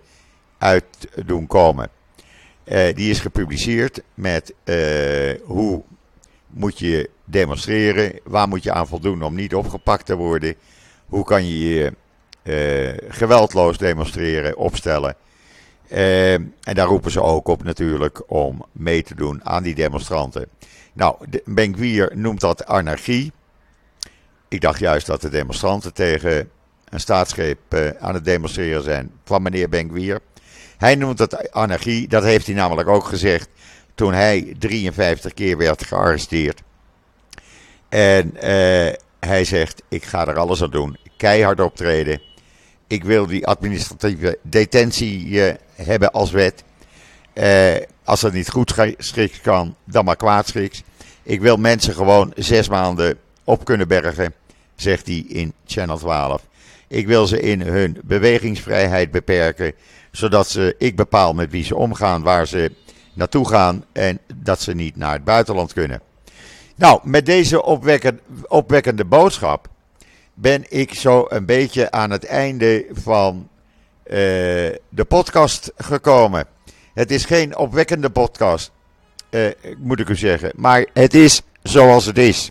uit 0.59 0.85
doen 1.25 1.47
komen. 1.47 1.89
Uh, 2.65 2.95
die 2.95 3.11
is 3.11 3.21
gepubliceerd 3.21 4.03
met 4.15 4.55
hoe 5.45 5.83
moet 6.47 6.79
je 6.79 7.11
demonstreren, 7.25 8.21
waar 8.25 8.49
moet 8.49 8.63
je 8.63 8.73
aan 8.73 8.87
voldoen 8.87 9.23
om 9.23 9.35
niet 9.35 9.55
opgepakt 9.55 10.07
te 10.07 10.17
worden, 10.17 10.55
hoe 11.07 11.25
kan 11.25 11.49
je 11.49 11.69
je 11.69 11.93
geweldloos 13.09 13.79
demonstreren, 13.79 14.57
opstellen. 14.57 15.17
En 15.89 16.75
daar 16.75 16.87
roepen 16.87 17.11
ze 17.11 17.23
ook 17.23 17.49
op 17.49 17.65
natuurlijk 17.65 18.23
om 18.27 18.65
mee 18.73 19.03
te 19.03 19.15
doen 19.15 19.45
aan 19.45 19.63
die 19.63 19.75
demonstranten. 19.75 20.47
Nou, 20.93 21.17
Benkwier 21.45 22.11
noemt 22.15 22.41
dat 22.41 22.67
anarchie. 22.67 23.33
Ik 24.49 24.61
dacht 24.61 24.79
juist 24.79 25.07
dat 25.07 25.21
de 25.21 25.29
demonstranten 25.29 25.95
tegen 25.95 26.51
een 26.89 27.01
staatsgreep 27.01 27.59
aan 28.01 28.15
het 28.15 28.25
demonstreren 28.25 28.83
zijn 28.83 29.11
van 29.25 29.43
meneer 29.43 29.69
Benkwier. 29.69 30.21
Hij 30.79 30.95
noemt 30.95 31.19
dat 31.19 31.53
anarchie, 31.53 32.09
dat 32.09 32.23
heeft 32.23 32.47
hij 32.47 32.55
namelijk 32.55 32.89
ook 32.89 33.05
gezegd 33.05 33.49
toen 33.95 34.13
hij 34.13 34.55
53 34.59 35.35
keer 35.35 35.57
werd 35.57 35.85
gearresteerd. 35.85 36.63
En 37.89 38.33
uh, 38.35 38.41
hij 39.21 39.45
zegt, 39.45 39.83
ik 39.89 40.05
ga 40.05 40.27
er 40.27 40.39
alles 40.39 40.63
aan 40.63 40.71
doen, 40.71 40.97
keihard 41.17 41.61
optreden. 41.61 42.21
Ik 42.87 43.05
wil 43.05 43.27
die 43.27 43.47
administratieve 43.47 44.39
detentie 44.43 45.29
hebben 45.77 46.13
als 46.13 46.31
wet. 46.31 46.65
Uh, 47.35 47.75
als 48.05 48.21
dat 48.21 48.33
niet 48.33 48.51
goed 48.51 48.75
schiks 48.99 49.41
kan, 49.41 49.75
dan 49.85 50.05
maar 50.05 50.17
kwaadschiks. 50.17 50.83
Ik 51.23 51.41
wil 51.41 51.57
mensen 51.57 51.95
gewoon 51.95 52.33
zes 52.37 52.69
maanden 52.69 53.19
op 53.45 53.65
kunnen 53.65 53.89
bergen, 53.89 54.35
zegt 54.75 55.07
hij 55.07 55.25
in 55.29 55.53
Channel 55.67 55.99
12. 55.99 56.43
Ik 56.89 57.07
wil 57.07 57.27
ze 57.27 57.41
in 57.41 57.61
hun 57.61 58.01
bewegingsvrijheid 58.05 59.11
beperken 59.11 59.75
zodat 60.17 60.49
ze, 60.49 60.75
ik 60.79 60.97
bepaal 60.97 61.35
met 61.35 61.51
wie 61.51 61.65
ze 61.65 61.77
omgaan, 61.77 62.23
waar 62.23 62.47
ze 62.47 62.73
naartoe 63.13 63.49
gaan 63.49 63.85
en 63.93 64.19
dat 64.35 64.61
ze 64.61 64.75
niet 64.75 64.97
naar 64.97 65.13
het 65.13 65.25
buitenland 65.25 65.73
kunnen. 65.73 66.01
Nou, 66.77 67.01
met 67.03 67.27
deze 67.27 67.63
opwekkende, 67.63 68.21
opwekkende 68.49 69.05
boodschap 69.05 69.69
ben 70.35 70.65
ik 70.69 70.95
zo 70.95 71.27
een 71.29 71.47
beetje 71.47 71.91
aan 71.91 72.11
het 72.11 72.25
einde 72.25 72.87
van 72.93 73.49
de 74.09 75.05
podcast 75.09 75.73
gekomen. 75.77 76.47
Het 76.95 77.11
is 77.11 77.25
geen 77.25 77.57
opwekkende 77.57 78.11
podcast, 78.11 78.71
uh, 79.31 79.47
moet 79.79 80.01
ik 80.01 80.09
u 80.09 80.17
zeggen, 80.17 80.53
maar 80.55 80.87
het 80.93 81.15
is 81.15 81.43
zoals 81.63 82.07
het 82.07 82.19
is. 82.19 82.51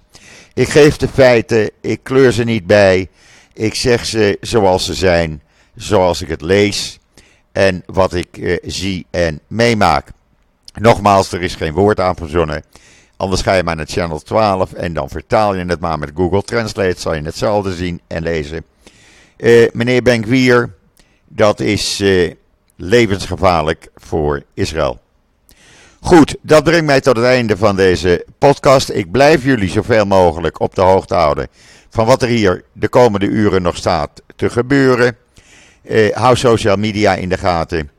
Ik 0.54 0.70
geef 0.70 0.98
de 0.98 1.08
feiten, 1.08 1.72
ik 1.82 2.00
kleur 2.04 2.32
ze 2.32 2.44
niet 2.44 2.68
bij, 2.68 3.10
ik 3.54 3.76
zeg 3.76 4.06
ze 4.06 4.38
zoals 4.42 4.86
ze 4.86 4.94
zijn, 4.94 5.42
zoals 5.76 6.22
ik 6.22 6.28
het 6.28 6.42
lees 6.42 7.00
en 7.52 7.84
wat 7.86 8.14
ik 8.14 8.38
uh, 8.38 8.58
zie 8.64 9.06
en 9.12 9.40
meemaak. 9.48 10.08
Nogmaals, 10.74 11.32
er 11.32 11.42
is 11.42 11.56
geen 11.56 11.74
woord 11.74 12.00
aan 12.00 12.16
verzonnen. 12.16 12.64
Anders 13.18 13.42
ga 13.42 13.54
je 13.54 13.64
maar 13.64 13.76
naar 13.76 13.86
channel 13.86 14.20
12 14.20 14.74
en 14.74 14.94
dan 14.94 15.10
vertaal 15.10 15.56
je 15.56 15.66
het 15.66 15.80
maar 15.80 16.00
met 16.00 16.12
Google 16.16 16.44
Translate. 16.44 17.00
Zal 17.02 17.14
je 17.14 17.22
hetzelfde 17.22 17.74
zien 17.74 18.02
en 18.08 18.24
lezen. 18.24 18.66
Uh, 19.38 19.70
meneer 19.74 20.02
Benkwier, 20.02 20.74
dat 21.36 21.60
is 21.60 22.02
uh, 22.02 22.32
levensgevaarlijk 22.76 23.88
voor 23.96 24.44
Israël. 24.54 25.00
Goed, 26.02 26.36
dat 26.42 26.64
brengt 26.64 26.86
mij 26.86 27.02
tot 27.02 27.16
het 27.16 27.26
einde 27.26 27.58
van 27.58 27.76
deze 27.76 28.26
podcast. 28.38 28.90
Ik 28.90 29.12
blijf 29.12 29.44
jullie 29.44 29.70
zoveel 29.70 30.06
mogelijk 30.06 30.60
op 30.60 30.76
de 30.76 30.82
hoogte 30.82 31.14
houden 31.14 31.48
van 31.90 32.06
wat 32.06 32.22
er 32.22 32.28
hier 32.28 32.64
de 32.74 32.88
komende 32.88 33.26
uren 33.26 33.62
nog 33.62 33.76
staat 33.76 34.22
te 34.36 34.50
gebeuren. 34.50 35.18
Uh, 35.84 36.16
hou 36.16 36.36
social 36.36 36.76
media 36.76 37.16
in 37.16 37.30
de 37.30 37.38
gaten. 37.38 37.92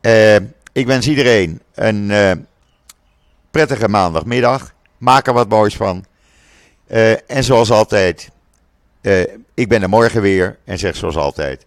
Uh, 0.00 0.36
ik 0.72 0.86
wens 0.86 1.08
iedereen 1.08 1.62
een 1.74 2.10
uh, 2.10 2.30
prettige 3.50 3.88
maandagmiddag. 3.88 4.74
Maak 4.98 5.26
er 5.26 5.32
wat 5.32 5.48
moois 5.48 5.76
van. 5.76 6.04
en 7.26 7.44
zoals 7.44 7.70
altijd, 7.70 8.30
ik 9.54 9.68
ben 9.68 9.82
er 9.82 9.88
morgen 9.88 10.22
weer 10.22 10.58
en 10.64 10.78
zeg 10.78 10.96
zoals 10.96 11.16
altijd: 11.16 11.66